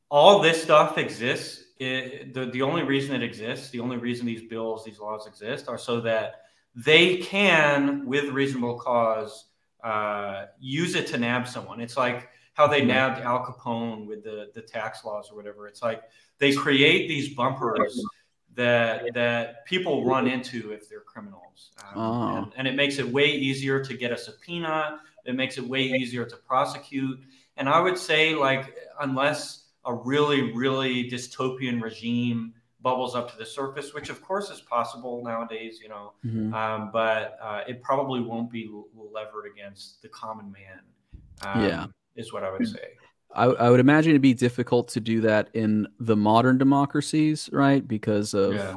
[0.08, 1.64] all this stuff exists.
[1.78, 5.68] It, the the only reason it exists, the only reason these bills, these laws exist,
[5.68, 6.42] are so that
[6.74, 9.44] they can, with reasonable cause,
[9.82, 11.80] uh, use it to nab someone.
[11.80, 12.88] It's like how they mm-hmm.
[12.88, 15.68] nabbed Al Capone with the the tax laws or whatever.
[15.68, 16.02] It's like
[16.38, 18.04] they create these bumpers
[18.54, 22.36] that that people run into if they're criminals, um, oh.
[22.36, 25.00] and, and, it makes it way easier to get a subpoena.
[25.24, 27.20] It makes it way easier to prosecute.
[27.56, 33.46] And I would say, like, unless a really, really dystopian regime bubbles up to the
[33.46, 36.54] surface, which of course is possible nowadays, you know, mm-hmm.
[36.54, 40.80] um, but uh, it probably won't be levered against the common man.
[41.42, 42.90] Um, yeah, is what I would say.
[43.34, 47.86] I, I, would imagine it'd be difficult to do that in the modern democracies, right?
[47.86, 48.74] Because of yeah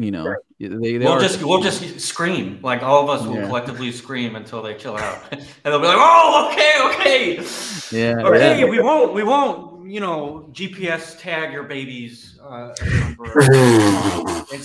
[0.00, 3.36] you know, they, they we'll are, just we'll just scream like all of us will
[3.36, 3.46] yeah.
[3.46, 7.34] collectively scream until they chill out, and they'll be like, "Oh, okay, okay,
[7.92, 8.64] yeah, okay, yeah.
[8.64, 12.72] we won't, we won't, you know, GPS tag your babies, uh,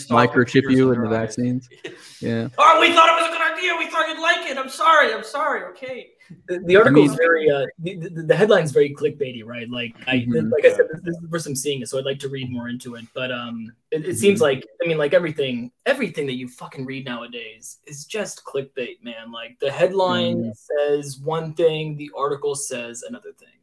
[0.10, 1.68] microchip you in the vaccines."
[2.22, 2.48] Yeah.
[2.58, 3.76] Oh, we thought it was a good idea.
[3.78, 4.58] We thought you'd like it.
[4.58, 5.14] I'm sorry.
[5.14, 5.64] I'm sorry.
[5.72, 6.12] Okay.
[6.48, 9.70] The, the article is I mean, very uh, the, the, the headline's very clickbaity, right?
[9.70, 10.50] Like I mm-hmm.
[10.50, 12.30] like I said, this, this, is the first I'm seeing it, so I'd like to
[12.30, 13.06] read more into it.
[13.14, 14.14] But um, it, it mm-hmm.
[14.14, 19.04] seems like I mean, like everything, everything that you fucking read nowadays is just clickbait,
[19.04, 19.32] man.
[19.32, 20.94] Like the headline mm-hmm.
[21.02, 23.55] says one thing, the article says another thing.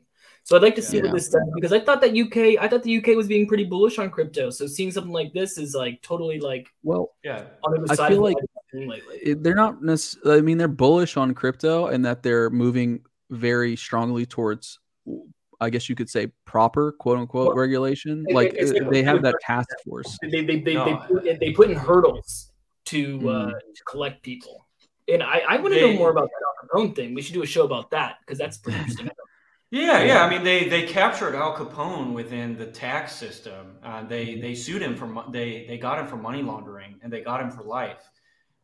[0.44, 1.04] So I'd like to see yeah.
[1.04, 3.64] what this does because I thought that UK, I thought the UK was being pretty
[3.64, 4.50] bullish on crypto.
[4.50, 7.44] So seeing something like this is like totally like well, yeah.
[7.88, 8.36] I feel like
[8.72, 10.38] they're not necessarily.
[10.38, 14.78] I mean, they're bullish on crypto and that they're moving very strongly towards.
[15.60, 18.24] I guess you could say proper quote unquote well, regulation.
[18.26, 20.18] It, like it, they have that task force.
[20.22, 20.84] They they they, no.
[20.84, 22.50] they, put, they put in hurdles
[22.86, 23.28] to mm.
[23.28, 24.66] uh, to collect people.
[25.08, 27.14] And I, I want to know more about that Al Capone thing.
[27.14, 29.10] We should do a show about that because that's pretty interesting.
[29.72, 30.22] Yeah, yeah.
[30.22, 33.78] I mean, they they captured Al Capone within the tax system.
[33.82, 34.42] Uh, they mm-hmm.
[34.42, 37.50] they sued him for they they got him for money laundering and they got him
[37.50, 38.10] for life.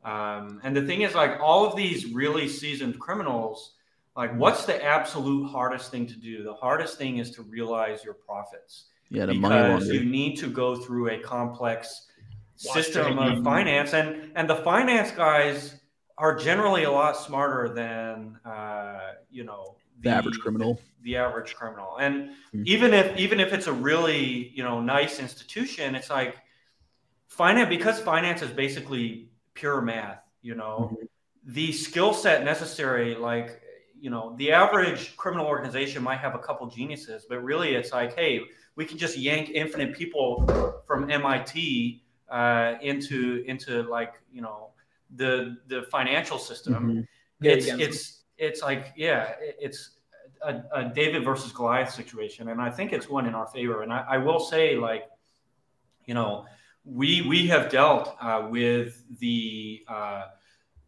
[0.05, 3.73] Um, and the thing is, like all of these really seasoned criminals,
[4.19, 4.39] like mm-hmm.
[4.39, 6.43] what's the absolute hardest thing to do?
[6.43, 8.85] The hardest thing is to realize your profits.
[9.09, 12.09] Yeah, the because you need to go through a complex
[12.57, 15.81] system of finance, and and the finance guys
[16.19, 18.68] are generally a lot smarter than uh,
[19.39, 19.63] you know
[20.01, 21.97] the, the average criminal the average criminal.
[21.99, 22.63] And mm-hmm.
[22.67, 26.37] even if even if it's a really you know nice institution, it's like
[27.29, 30.21] finance because finance is basically pure math.
[30.43, 31.05] You know, mm-hmm.
[31.45, 33.63] the skill set necessary, like
[34.01, 38.15] you know, the average criminal organization might have a couple geniuses, but really it's like,
[38.15, 38.43] hey,
[38.77, 40.47] we can just yank infinite people
[40.87, 44.71] from MIT uh, into into like you know
[45.17, 46.75] the the financial system.
[46.75, 47.01] Mm-hmm.
[47.41, 49.99] Yeah, it's it's it's like yeah, it's
[50.43, 53.83] a, a, David versus Goliath situation, and I think it's one in our favor.
[53.83, 55.05] And I, I will say, like,
[56.07, 56.47] you know,
[56.85, 60.23] we we have dealt uh, with the uh,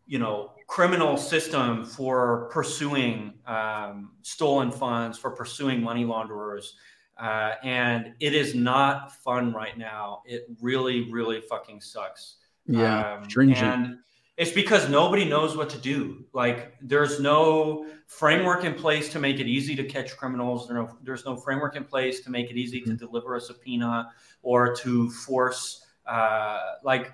[0.07, 6.77] you know criminal system for pursuing um, stolen funds, for pursuing money launderers.
[7.19, 10.23] Uh, and it is not fun right now.
[10.25, 12.37] It really, really fucking sucks.
[12.67, 13.87] Yeah, um, stringent.
[13.87, 13.99] And
[14.41, 16.25] it's because nobody knows what to do.
[16.33, 20.67] Like there's no framework in place to make it easy to catch criminals.
[20.67, 22.93] There's no, there's no framework in place to make it easy mm-hmm.
[22.93, 24.11] to deliver a subpoena
[24.43, 27.13] or to force uh, like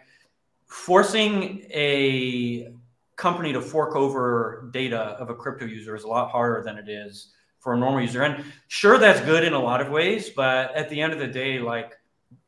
[0.66, 2.72] forcing a
[3.16, 6.88] company to fork over data of a crypto user is a lot harder than it
[6.88, 8.22] is for a normal user.
[8.22, 11.26] And sure, that's good in a lot of ways, but at the end of the
[11.26, 11.94] day, like,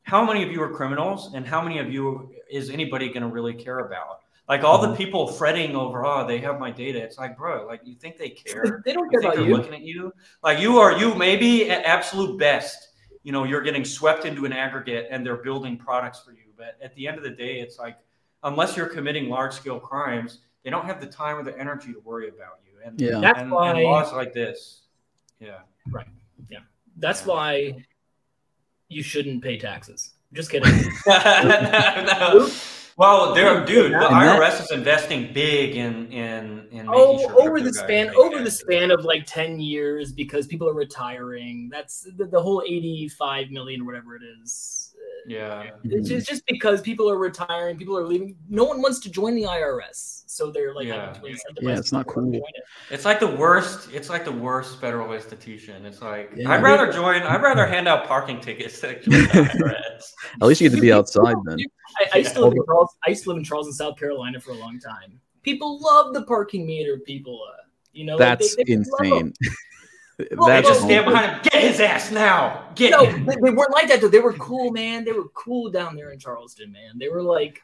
[0.02, 3.28] how many of you are criminals, and how many of you is anybody going to
[3.28, 4.20] really care about?
[4.48, 4.96] Like all the mm-hmm.
[4.96, 6.98] people fretting over, oh, they have my data.
[6.98, 8.82] It's like, bro, like you think they care?
[8.84, 9.44] they don't care about you.
[9.44, 12.88] They're looking at you, like you are you maybe at absolute best.
[13.24, 16.52] You know, you're getting swept into an aggregate, and they're building products for you.
[16.56, 17.98] But at the end of the day, it's like
[18.42, 22.00] unless you're committing large scale crimes, they don't have the time or the energy to
[22.00, 22.78] worry about you.
[22.84, 24.82] And yeah, that's and, why and laws like this.
[25.40, 25.58] Yeah.
[25.90, 26.06] Right.
[26.48, 26.60] Yeah.
[26.96, 27.32] That's yeah.
[27.32, 27.84] why
[28.88, 30.14] you shouldn't pay taxes.
[30.32, 30.72] Just kidding.
[31.06, 32.50] no, no.
[32.98, 37.72] Well, there, dude, the IRS is investing big in in in oh, sure over the
[37.72, 41.68] span over the span of like ten years because people are retiring.
[41.70, 44.87] That's the, the whole eighty five million, whatever it is.
[45.26, 48.36] Yeah, it's just, just because people are retiring, people are leaving.
[48.48, 51.14] No one wants to join the IRS, so they're like yeah,
[51.60, 52.34] yeah it's not cool.
[52.34, 52.42] It.
[52.90, 53.90] It's like the worst.
[53.92, 55.84] It's like the worst federal institution.
[55.84, 56.50] It's like yeah.
[56.50, 57.22] I'd rather join.
[57.22, 60.12] I'd rather hand out parking tickets than join the IRS.
[60.40, 61.58] At least you get to be outside then.
[61.98, 64.40] I, I, used to live in Charles, I used to live in Charleston, South Carolina
[64.40, 65.20] for a long time.
[65.42, 66.98] People love the parking meter.
[66.98, 67.62] People, uh,
[67.92, 69.34] you know, that's like they, they insane.
[70.36, 71.40] Well, that's just stand behind him.
[71.44, 72.68] Get his ass now.
[72.74, 72.90] Get.
[72.90, 74.08] No, they, they, weren't like that though.
[74.08, 75.04] They were cool, man.
[75.04, 76.98] They were cool down there in Charleston, man.
[76.98, 77.60] They were like,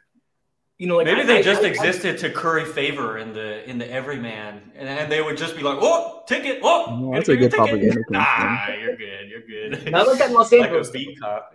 [0.79, 3.79] you know, like maybe I, they just I, existed to curry favor in the in
[3.79, 6.61] the everyman, and, and they would just be like, "Oh, ticket!
[6.63, 9.29] Oh, that's a good propaganda." Nah, you're good.
[9.29, 9.91] You're good.
[9.91, 10.89] Not like that in Los Angeles.
[10.95, 11.55] like a beat cop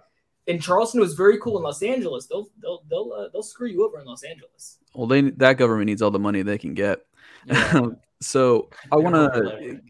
[0.49, 2.25] and Charleston was very cool in Los Angeles.
[2.25, 4.79] They'll they'll they'll uh, they'll screw you over in Los Angeles.
[4.95, 7.05] Well, they that government needs all the money they can get.
[7.49, 7.87] Yeah.
[8.21, 9.81] so I want to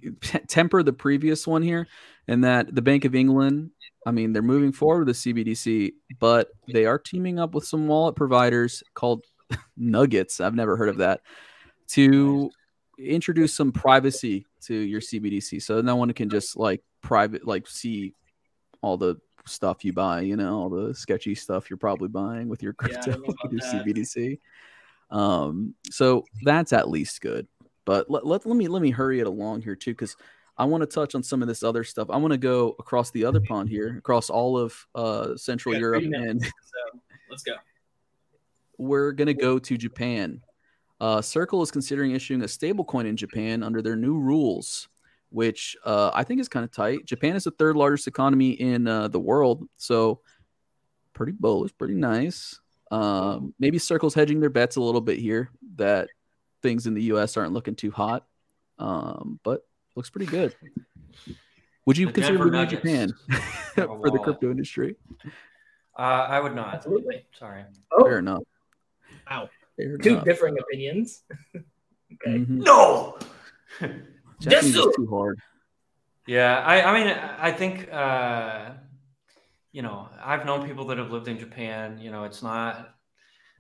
[0.48, 1.88] temper the previous one here,
[2.28, 3.72] and that the Bank of England.
[4.06, 7.86] I mean, they're moving forward with the CBDC, but they are teaming up with some
[7.88, 9.26] wallet providers called
[9.78, 10.40] Nuggets.
[10.40, 11.20] I've never heard of that
[11.90, 12.50] to
[12.98, 18.14] introduce some privacy to your CBDC, so no one can just like private like see
[18.82, 22.64] all the stuff you buy, you know, all the sketchy stuff you're probably buying with
[22.64, 23.86] your crypto, yeah, with your that.
[23.86, 24.40] CBDC.
[25.10, 27.48] Um, so that's at least good.
[27.86, 30.16] But let, let, let me let me hurry it along here too, because
[30.58, 32.10] I want to touch on some of this other stuff.
[32.10, 36.04] I want to go across the other pond here, across all of uh, Central Europe,
[36.04, 37.00] and so
[37.30, 37.54] let's go.
[38.78, 40.42] We're gonna go to Japan.
[41.02, 44.90] Uh, Circle is considering issuing a stablecoin in Japan under their new rules
[45.30, 47.06] which uh, I think is kind of tight.
[47.06, 50.22] Japan is the third largest economy in uh, the world, so
[51.14, 52.60] pretty bullish, pretty nice.
[52.92, 56.10] Um, maybe Circle's hedging their bets a little bit here that
[56.62, 57.38] things in the U.S.
[57.38, 58.26] aren't looking too hot,
[58.80, 59.66] um, but
[59.96, 60.56] looks pretty good.
[61.86, 63.14] Would you the consider moving to Japan
[63.76, 64.96] for the crypto industry?
[65.98, 66.76] Uh, I would not.
[66.76, 67.26] Absolutely.
[67.38, 67.64] Sorry.
[67.92, 68.04] Oh.
[68.04, 68.44] Fair enough.
[69.30, 69.50] Wow.
[69.76, 70.26] Fair Two enough.
[70.26, 71.24] differing opinions.
[71.56, 71.64] okay.
[72.28, 72.62] Mm-hmm.
[72.62, 73.18] No.
[74.40, 75.40] Japanese is too hard.
[76.28, 77.08] Yeah, I, I mean,
[77.40, 78.72] I think, uh,
[79.72, 81.98] you know, I've known people that have lived in Japan.
[82.00, 82.96] You know, it's not,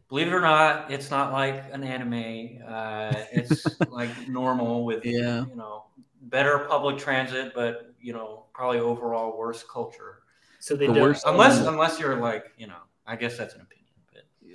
[0.08, 2.60] believe it or not, it's not like an anime.
[2.68, 5.46] Uh, it's like normal with, yeah.
[5.46, 5.86] you know,
[6.22, 10.20] better public transit, but you know, probably overall worse culture.
[10.60, 13.62] So they the don't, worst, unless unless you're like, you know, I guess that's an
[13.62, 13.80] opinion.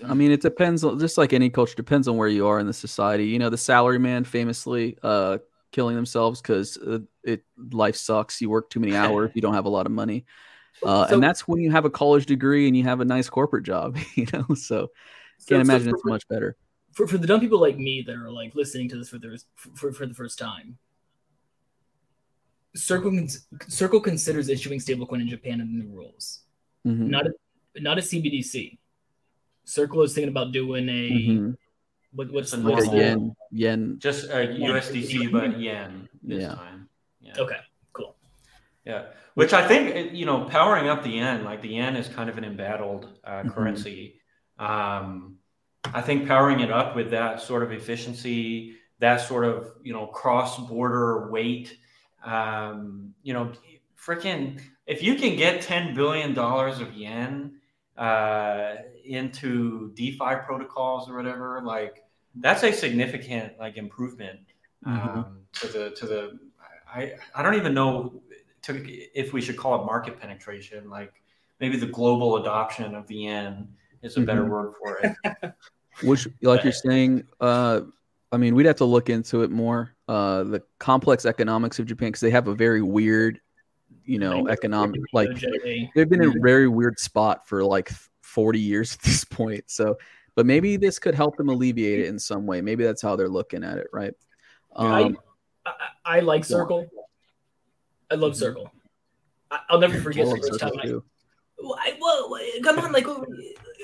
[0.07, 0.85] I mean, it depends.
[0.85, 3.27] On, Just like any culture, depends on where you are in the society.
[3.27, 5.39] You know, the salary man famously uh,
[5.73, 8.41] killing themselves because uh, it life sucks.
[8.41, 9.31] You work too many hours.
[9.35, 10.25] you don't have a lot of money,
[10.83, 13.29] uh, so, and that's when you have a college degree and you have a nice
[13.29, 13.97] corporate job.
[14.15, 14.89] You know, so
[15.49, 16.57] can't imagine so for, it's much better.
[16.93, 19.41] For, for the dumb people like me that are like listening to this for the
[19.57, 20.79] for, for the first time,
[22.75, 23.27] Circle
[23.69, 26.41] Circle considers issuing stablecoin in Japan and the new rules,
[26.87, 27.09] mm-hmm.
[27.09, 27.33] not a,
[27.81, 28.79] not a CBDC.
[29.65, 31.51] Circle is thinking about doing a mm-hmm.
[32.15, 33.37] What, what's the like normal yen?
[33.51, 33.97] Yen.
[33.99, 36.55] Just a USDC, but yen this yeah.
[36.55, 36.89] time.
[37.21, 37.33] Yeah.
[37.39, 37.59] Okay.
[38.85, 39.07] Yeah.
[39.35, 42.39] Which I think you know, powering up the yen, like the yen is kind of
[42.39, 43.49] an embattled uh, mm-hmm.
[43.51, 44.21] currency.
[44.59, 45.37] Um,
[45.93, 50.07] I think powering it up with that sort of efficiency, that sort of you know
[50.07, 51.77] cross-border weight,
[52.25, 53.53] um, you know,
[53.99, 57.57] freaking if you can get ten billion dollars of yen
[57.97, 62.05] uh, into DeFi protocols or whatever, like
[62.37, 64.41] that's a significant like improvement
[64.87, 65.19] mm-hmm.
[65.19, 66.39] um, to the to the
[66.95, 68.23] I I don't even know
[68.65, 71.13] to, if we should call it market penetration like
[71.61, 73.69] maybe the global adoption of the yen
[74.03, 74.51] is a better mm-hmm.
[74.51, 75.55] word for it
[76.03, 77.81] which like but, you're saying uh
[78.33, 82.09] I mean we'd have to look into it more uh the complex economics of Japan
[82.09, 83.41] because they have a very weird
[84.05, 85.31] you know economic like
[85.95, 87.91] they've been in a very weird spot for like
[88.23, 89.97] 40 years at this point so
[90.35, 92.61] but maybe this could help them alleviate it in some way.
[92.61, 94.15] Maybe that's how they're looking at it, right?
[94.75, 95.19] Um,
[95.65, 96.89] I, I, I like Circle.
[98.11, 98.41] I love mm-hmm.
[98.41, 98.71] Circle.
[99.51, 100.89] I, will never forget the first time I.
[100.89, 103.05] I well, come on, like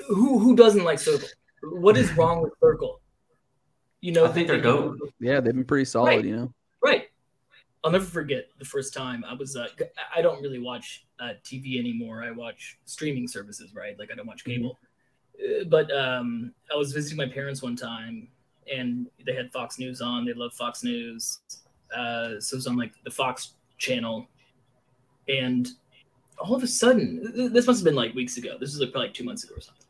[0.07, 1.27] who who doesn't like Circle?
[1.63, 3.01] What is wrong with Circle?
[4.01, 4.97] You know, I think they're dope.
[5.19, 6.07] Yeah, they've been pretty solid.
[6.07, 6.25] Right.
[6.25, 6.53] You know,
[6.83, 7.07] right.
[7.83, 9.55] I'll never forget the first time I was.
[9.55, 9.67] Uh,
[10.15, 12.23] I don't really watch uh, TV anymore.
[12.23, 13.97] I watch streaming services, right?
[13.97, 14.77] Like I don't watch cable.
[15.41, 15.61] Mm-hmm.
[15.61, 18.27] Uh, but um, I was visiting my parents one time,
[18.71, 20.25] and they had Fox News on.
[20.25, 21.39] They love Fox News,
[21.95, 24.27] uh, so it was on like the Fox channel,
[25.27, 25.67] and
[26.37, 28.55] all of a sudden, this must have been like weeks ago.
[28.59, 29.85] This is like probably like two months ago or something.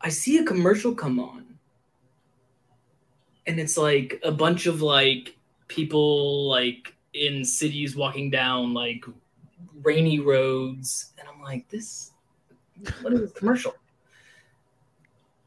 [0.00, 1.46] I see a commercial come on,
[3.46, 5.36] and it's like a bunch of like
[5.68, 9.04] people like in cities walking down like
[9.82, 12.10] rainy roads, and I'm like, this.
[13.00, 13.74] What is this commercial?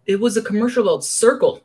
[0.06, 1.62] It was a commercial about Circle.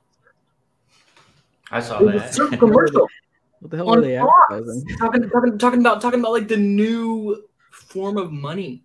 [1.70, 2.34] I saw it that.
[2.34, 3.08] Circle commercial.
[3.62, 4.84] What the hell are they advertising?
[4.98, 8.82] Talking, talking, talking about talking about like the new form of money.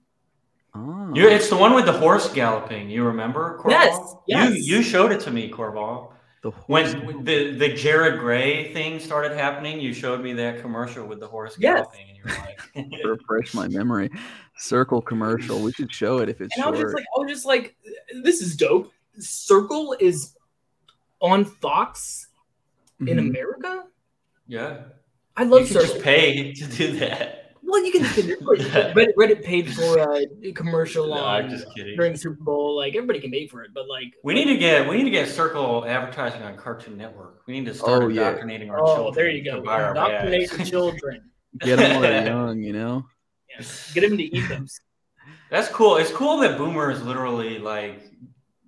[0.75, 1.11] Oh.
[1.15, 2.87] You, it's the one with the horse galloping.
[2.87, 3.57] You remember?
[3.57, 3.71] Corval?
[3.71, 4.55] Yes, yes.
[4.55, 6.11] You you showed it to me, Corval.
[6.43, 11.19] The when the the Jared Gray thing started happening, you showed me that commercial with
[11.19, 11.79] the horse yes.
[11.79, 14.11] galloping, and you were like, refresh my memory.
[14.57, 15.59] Circle commercial.
[15.59, 16.55] We should show it if it's.
[16.55, 16.75] And short.
[16.75, 17.75] I was just like, I was just like,
[18.21, 18.93] this is dope.
[19.17, 20.35] Circle is
[21.19, 22.27] on Fox
[23.01, 23.07] mm-hmm.
[23.07, 23.85] in America.
[24.47, 24.79] Yeah.
[25.35, 27.53] I love you Just pay to do that.
[27.61, 32.41] Well, you can Reddit, Reddit paid for uh, a commercial no, on during the Super
[32.41, 32.77] Bowl.
[32.77, 35.09] Like everybody can pay for it, but like we need to get we need to
[35.09, 37.41] get Circle advertising on Cartoon Network.
[37.45, 38.73] We need to oh, start oh, indoctrinating yeah.
[38.73, 39.13] our oh, children.
[39.15, 39.57] there you go.
[39.57, 41.29] Indoctrinate the children.
[41.59, 43.05] Get them when they're young, you know.
[43.49, 43.91] Yes.
[43.93, 44.65] Get them to eat them.
[45.49, 45.97] That's cool.
[45.97, 48.01] It's cool that boomers literally like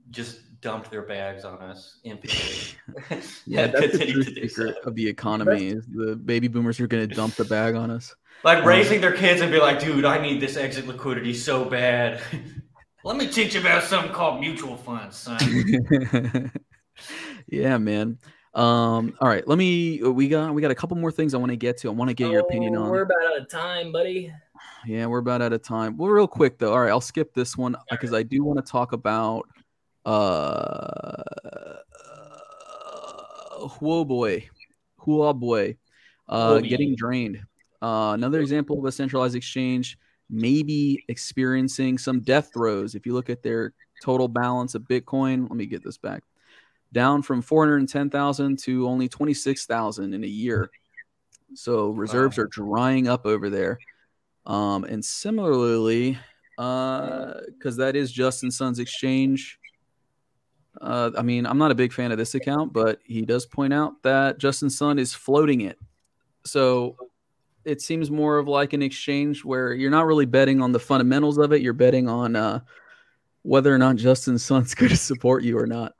[0.09, 3.21] just dumped their bags on us impotently.
[3.45, 4.73] yeah, that's the true secret so.
[4.89, 8.15] of the economy is the baby boomers are going to dump the bag on us.
[8.43, 12.21] Like raising their kids and be like, dude, I need this exit liquidity so bad.
[13.03, 16.51] Let me teach you about something called mutual funds, son.
[17.47, 18.17] yeah, man.
[18.53, 21.51] Um, all right, let me we got we got a couple more things I want
[21.51, 21.87] to get to.
[21.87, 22.89] I want to get oh, your opinion on.
[22.89, 24.33] We're about out of time, buddy.
[24.85, 25.97] Yeah, we're about out of time.
[25.97, 26.73] Well, real quick though.
[26.73, 29.47] All right, I'll skip this one because I do want to talk about
[30.05, 31.23] uh,
[33.67, 34.45] Huoboy,
[34.99, 35.77] Huoboy,
[36.27, 37.41] uh, getting drained.
[37.81, 39.97] Uh, another example of a centralized exchange,
[40.29, 42.95] maybe experiencing some death throes.
[42.95, 46.23] If you look at their total balance of Bitcoin, let me get this back,
[46.91, 50.69] down from 410,000 to only 26,000 in a year.
[51.55, 52.43] So reserves wow.
[52.43, 53.79] are drying up over there.
[54.45, 56.17] Um, and similarly,
[56.55, 59.59] because uh, that is Justin Sun's exchange,
[60.81, 63.73] uh, I mean, I'm not a big fan of this account, but he does point
[63.73, 65.77] out that Justin Sun is floating it.
[66.45, 66.95] So
[67.65, 71.37] it seems more of like an exchange where you're not really betting on the fundamentals
[71.37, 71.61] of it.
[71.61, 72.61] You're betting on uh,
[73.43, 75.93] whether or not Justin Sun's going to support you or not.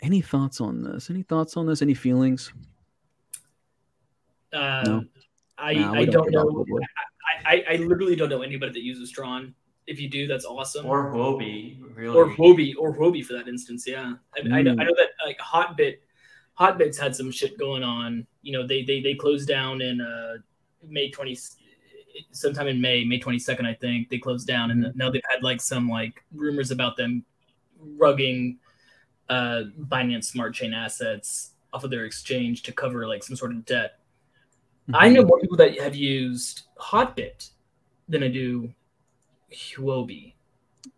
[0.00, 1.10] Any thoughts on this?
[1.10, 1.82] Any thoughts on this?
[1.82, 2.52] Any feelings?
[4.52, 5.04] Uh, no?
[5.58, 6.64] I, nah, I don't, don't know.
[7.44, 9.54] I, I, I literally don't know anybody that uses Tron
[9.88, 10.84] if you do, that's awesome.
[10.86, 12.14] Or Huobi, really.
[12.14, 13.86] Or Huobi, or Huobi for that instance.
[13.86, 14.52] Yeah, I, mm.
[14.52, 15.96] I, know, I know that like Hotbit,
[16.60, 18.26] Hotbit's had some shit going on.
[18.42, 20.36] You know, they they they closed down in uh
[20.86, 21.36] May twenty,
[22.32, 25.42] sometime in May, May twenty second, I think they closed down, and now they've had
[25.42, 27.24] like some like rumors about them
[27.96, 28.58] rugging
[29.30, 33.64] uh Binance Smart Chain assets off of their exchange to cover like some sort of
[33.64, 34.00] debt.
[34.82, 34.96] Mm-hmm.
[34.96, 37.50] I know more people that have used Hotbit
[38.08, 38.72] than I do
[39.52, 40.34] Huobi.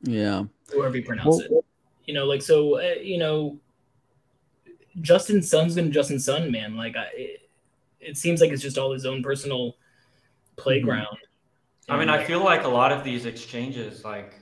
[0.03, 0.45] Yeah.
[0.73, 1.65] However you pronounce well, it.
[2.07, 2.79] You know, like so.
[2.81, 3.59] Uh, you know,
[5.01, 6.77] Justin Sun's gonna Justin Sun, man.
[6.77, 7.51] Like, I, it,
[8.01, 9.77] it, seems like it's just all his own personal
[10.57, 11.07] playground.
[11.07, 11.93] Mm-hmm.
[11.93, 14.35] I mean, I feel like a lot of these exchanges, like,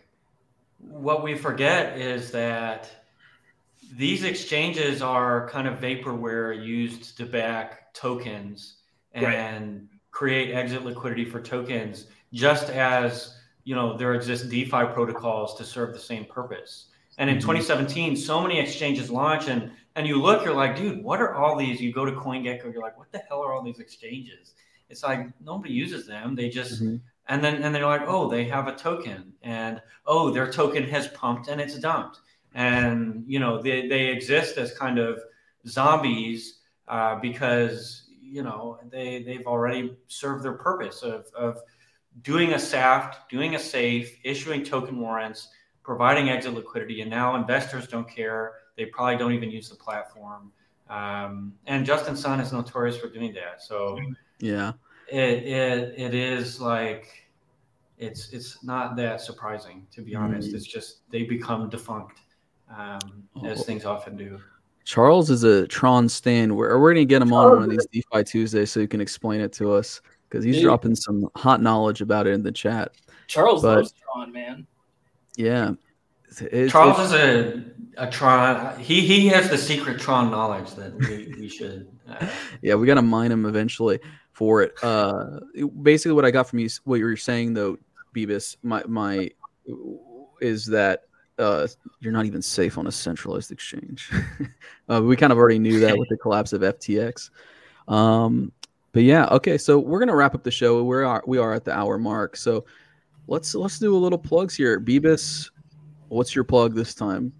[0.78, 2.90] what we forget is that
[3.96, 8.76] these exchanges are kind of vaporware used to back tokens
[9.12, 10.00] and right.
[10.10, 13.37] create exit liquidity for tokens, just as
[13.68, 16.86] you know, there exist DeFi protocols to serve the same purpose.
[17.18, 17.50] And in mm-hmm.
[17.50, 21.54] 2017, so many exchanges launch and and you look, you're like, dude, what are all
[21.54, 21.78] these?
[21.78, 24.54] You go to CoinGecko, you're like, what the hell are all these exchanges?
[24.88, 26.34] It's like nobody uses them.
[26.34, 26.96] They just mm-hmm.
[27.26, 31.08] and then and they're like, oh, they have a token, and oh, their token has
[31.08, 32.20] pumped and it's dumped,
[32.54, 35.20] and you know they they exist as kind of
[35.66, 41.58] zombies uh, because you know they they've already served their purpose of of
[42.22, 45.48] doing a SAFT, doing a safe, issuing token warrants,
[45.82, 48.52] providing exit liquidity, and now investors don't care.
[48.76, 50.52] They probably don't even use the platform.
[50.88, 53.62] Um, and Justin Sun is notorious for doing that.
[53.62, 53.98] So
[54.38, 54.72] yeah,
[55.10, 57.28] it it it is like
[57.98, 60.50] it's it's not that surprising to be honest.
[60.50, 60.54] Mm.
[60.54, 62.20] It's just they become defunct
[62.74, 63.62] um, as oh.
[63.64, 64.40] things often do.
[64.84, 66.54] Charles is a Tron stan.
[66.56, 69.02] We're, we're going to get him on one of these DeFi Tuesdays so you can
[69.02, 70.64] explain it to us because he's Dude.
[70.64, 72.92] dropping some hot knowledge about it in the chat.
[73.26, 74.66] Charles but, loves Tron, man.
[75.36, 75.72] Yeah.
[76.40, 77.64] It's, Charles it's, is a,
[77.96, 78.78] a Tron.
[78.78, 81.88] He he has the secret Tron knowledge that we, we should.
[82.08, 82.28] Uh,
[82.62, 83.98] yeah, we got to mine him eventually
[84.32, 84.72] for it.
[84.82, 85.40] Uh,
[85.82, 87.78] basically, what I got from you, what you were saying though,
[88.14, 89.30] Bebis, my my
[90.40, 91.04] is that
[91.38, 91.66] uh,
[92.00, 94.10] you're not even safe on a centralized exchange.
[94.88, 97.30] uh, we kind of already knew that with the collapse of FTX.
[97.86, 98.52] Um,
[98.92, 99.58] but yeah, okay.
[99.58, 100.82] So we're gonna wrap up the show.
[100.82, 102.36] We are we are at the hour mark.
[102.36, 102.64] So
[103.26, 104.80] let's let's do a little plugs here.
[104.80, 105.50] Bebis,
[106.08, 107.32] what's your plug this time?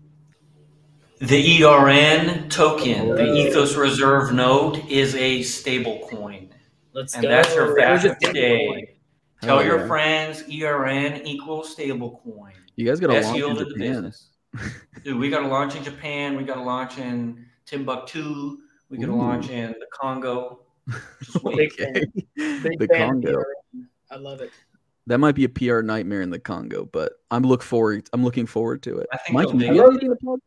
[1.21, 6.51] The ERN token, the Ethos Reserve Note, is a stable coin.
[6.93, 7.29] Let's and go.
[7.29, 8.99] that's your fact of today.
[9.43, 9.87] Tell your yeah.
[9.87, 12.53] friends ERN equals stable coin.
[12.77, 14.13] You guys got to launch in Japan.
[15.05, 16.37] Dude, we got to launch in Japan.
[16.37, 18.59] We got to launch in Timbuktu.
[18.89, 20.61] We got to launch in the Congo.
[21.57, 22.05] Big okay.
[22.37, 23.43] Big the Congo.
[24.11, 24.51] I love it.
[25.07, 28.09] That might be a PR nightmare in the Congo, but I'm look forward.
[28.13, 29.07] I'm looking forward to it.
[29.13, 30.41] I think Mike, you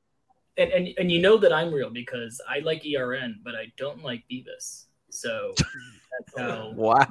[0.58, 4.04] and, and and you know that I'm real because I like ERN, but I don't
[4.04, 4.86] like Bebis.
[5.10, 6.72] So that's how.
[6.76, 7.06] wow.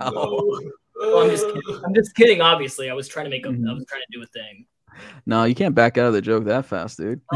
[0.96, 1.84] Well, I'm just kidding.
[1.84, 2.40] I'm just kidding.
[2.40, 3.50] Obviously, I was trying to make a.
[3.50, 3.68] Mm-hmm.
[3.68, 4.66] I was trying to do a thing.
[5.26, 7.20] No, you can't back out of the joke that fast, dude.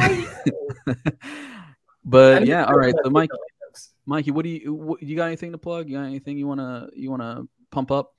[2.04, 2.94] but I'm yeah, all right.
[3.02, 3.30] So, Mike,
[4.06, 5.26] Mikey, what do you what, you got?
[5.26, 5.88] Anything to plug?
[5.88, 8.14] You got anything you wanna you wanna pump up?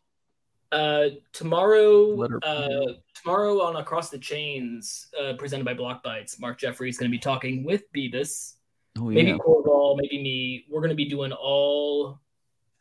[0.71, 6.97] Uh, tomorrow, uh, tomorrow on Across the Chains, uh, presented by Blockbytes, Mark Jeffrey is
[6.97, 8.55] going to be talking with Bebis,
[8.99, 9.23] oh, yeah.
[9.23, 10.65] maybe Corval, maybe me.
[10.69, 12.19] We're going to be doing all.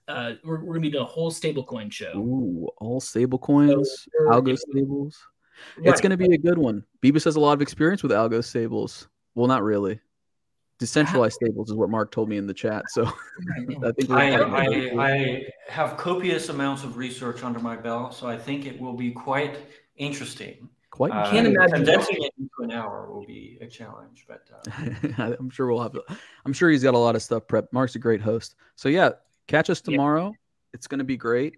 [0.09, 2.17] Uh, we're, we're going to be doing a whole stablecoin show.
[2.17, 5.23] Ooh, all stablecoins, so, algo stables.
[5.77, 5.89] Right.
[5.89, 6.85] It's going to be a good one.
[7.03, 9.09] Bebis has a lot of experience with algo stables.
[9.37, 10.01] Well, not really.
[10.85, 12.85] Decentralized stables is what Mark told me in the chat.
[12.91, 13.05] So
[13.82, 14.66] I think I, I,
[14.99, 19.11] I, have copious amounts of research under my belt, so I think it will be
[19.11, 19.57] quite
[19.97, 20.68] interesting.
[20.91, 21.11] Quite.
[21.12, 24.91] Uh, can't imagine condensing it into an hour will be a challenge, but uh,
[25.39, 25.99] I'm sure we'll have.
[26.45, 27.72] I'm sure he's got a lot of stuff prepped.
[27.72, 28.57] Mark's a great host.
[28.76, 29.12] So yeah,
[29.47, 30.26] catch us tomorrow.
[30.26, 30.74] Yeah.
[30.74, 31.57] It's going to be great.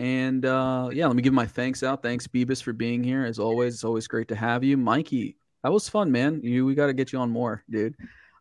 [0.00, 2.02] And uh, yeah, let me give my thanks out.
[2.02, 3.24] Thanks, Bebis, for being here.
[3.24, 4.76] As always, it's always great to have you.
[4.76, 6.40] Mikey, that was fun, man.
[6.42, 7.94] You we got to get you on more, dude.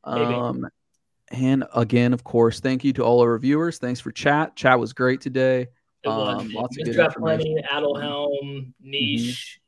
[0.06, 0.68] Um,
[1.32, 3.78] and again, of course, thank you to all our viewers.
[3.78, 4.56] Thanks for chat.
[4.56, 5.68] Chat was great today.
[6.06, 7.62] Um, lots of good information.
[7.72, 9.60] Adelhelm, Niche.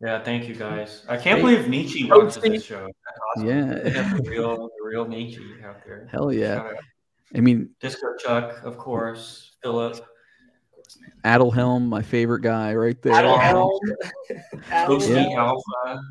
[0.00, 0.06] Mm-hmm.
[0.06, 1.04] Yeah, thank you guys.
[1.08, 1.42] I can't hey.
[1.42, 2.88] believe Nietzsche watches this show.
[3.36, 3.48] Awesome.
[3.48, 6.08] Yeah, the real, the real Nietzsche out there.
[6.10, 6.72] Hell yeah!
[7.34, 9.52] I mean, Disco Chuck, of course.
[9.62, 10.04] Philip.
[11.24, 13.12] Adelhelm, my favorite guy, right there.
[13.12, 13.78] Adelhelm,
[14.70, 15.38] Toasty yeah.
[15.38, 16.02] Alpha.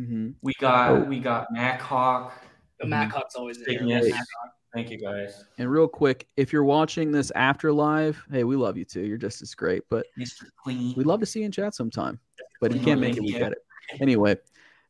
[0.00, 0.30] Mm-hmm.
[0.40, 1.00] We got oh.
[1.00, 2.32] we got Mac Hawk.
[2.80, 3.78] The Mac Hawk's always there.
[4.74, 5.44] Thank you guys.
[5.56, 9.00] And real quick, if you're watching this after live, hey, we love you too.
[9.00, 9.82] You're just as great.
[9.88, 10.44] But Mr.
[10.62, 10.94] Clean.
[10.96, 12.20] we'd love to see you in chat sometime.
[12.60, 13.58] But you can't make it, we get it.
[14.00, 14.36] Anyway,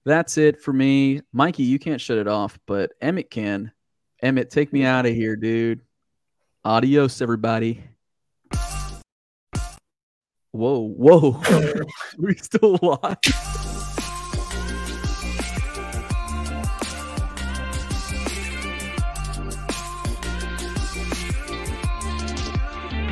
[0.05, 1.23] that's it for me.
[1.33, 3.73] Mikey, you can't shut it off, but Emmett can.
[4.21, 5.81] Emmett, take me out of here, dude.
[6.65, 7.85] Adios, everybody.
[10.51, 11.41] Whoa, whoa.
[12.19, 13.19] we still alive.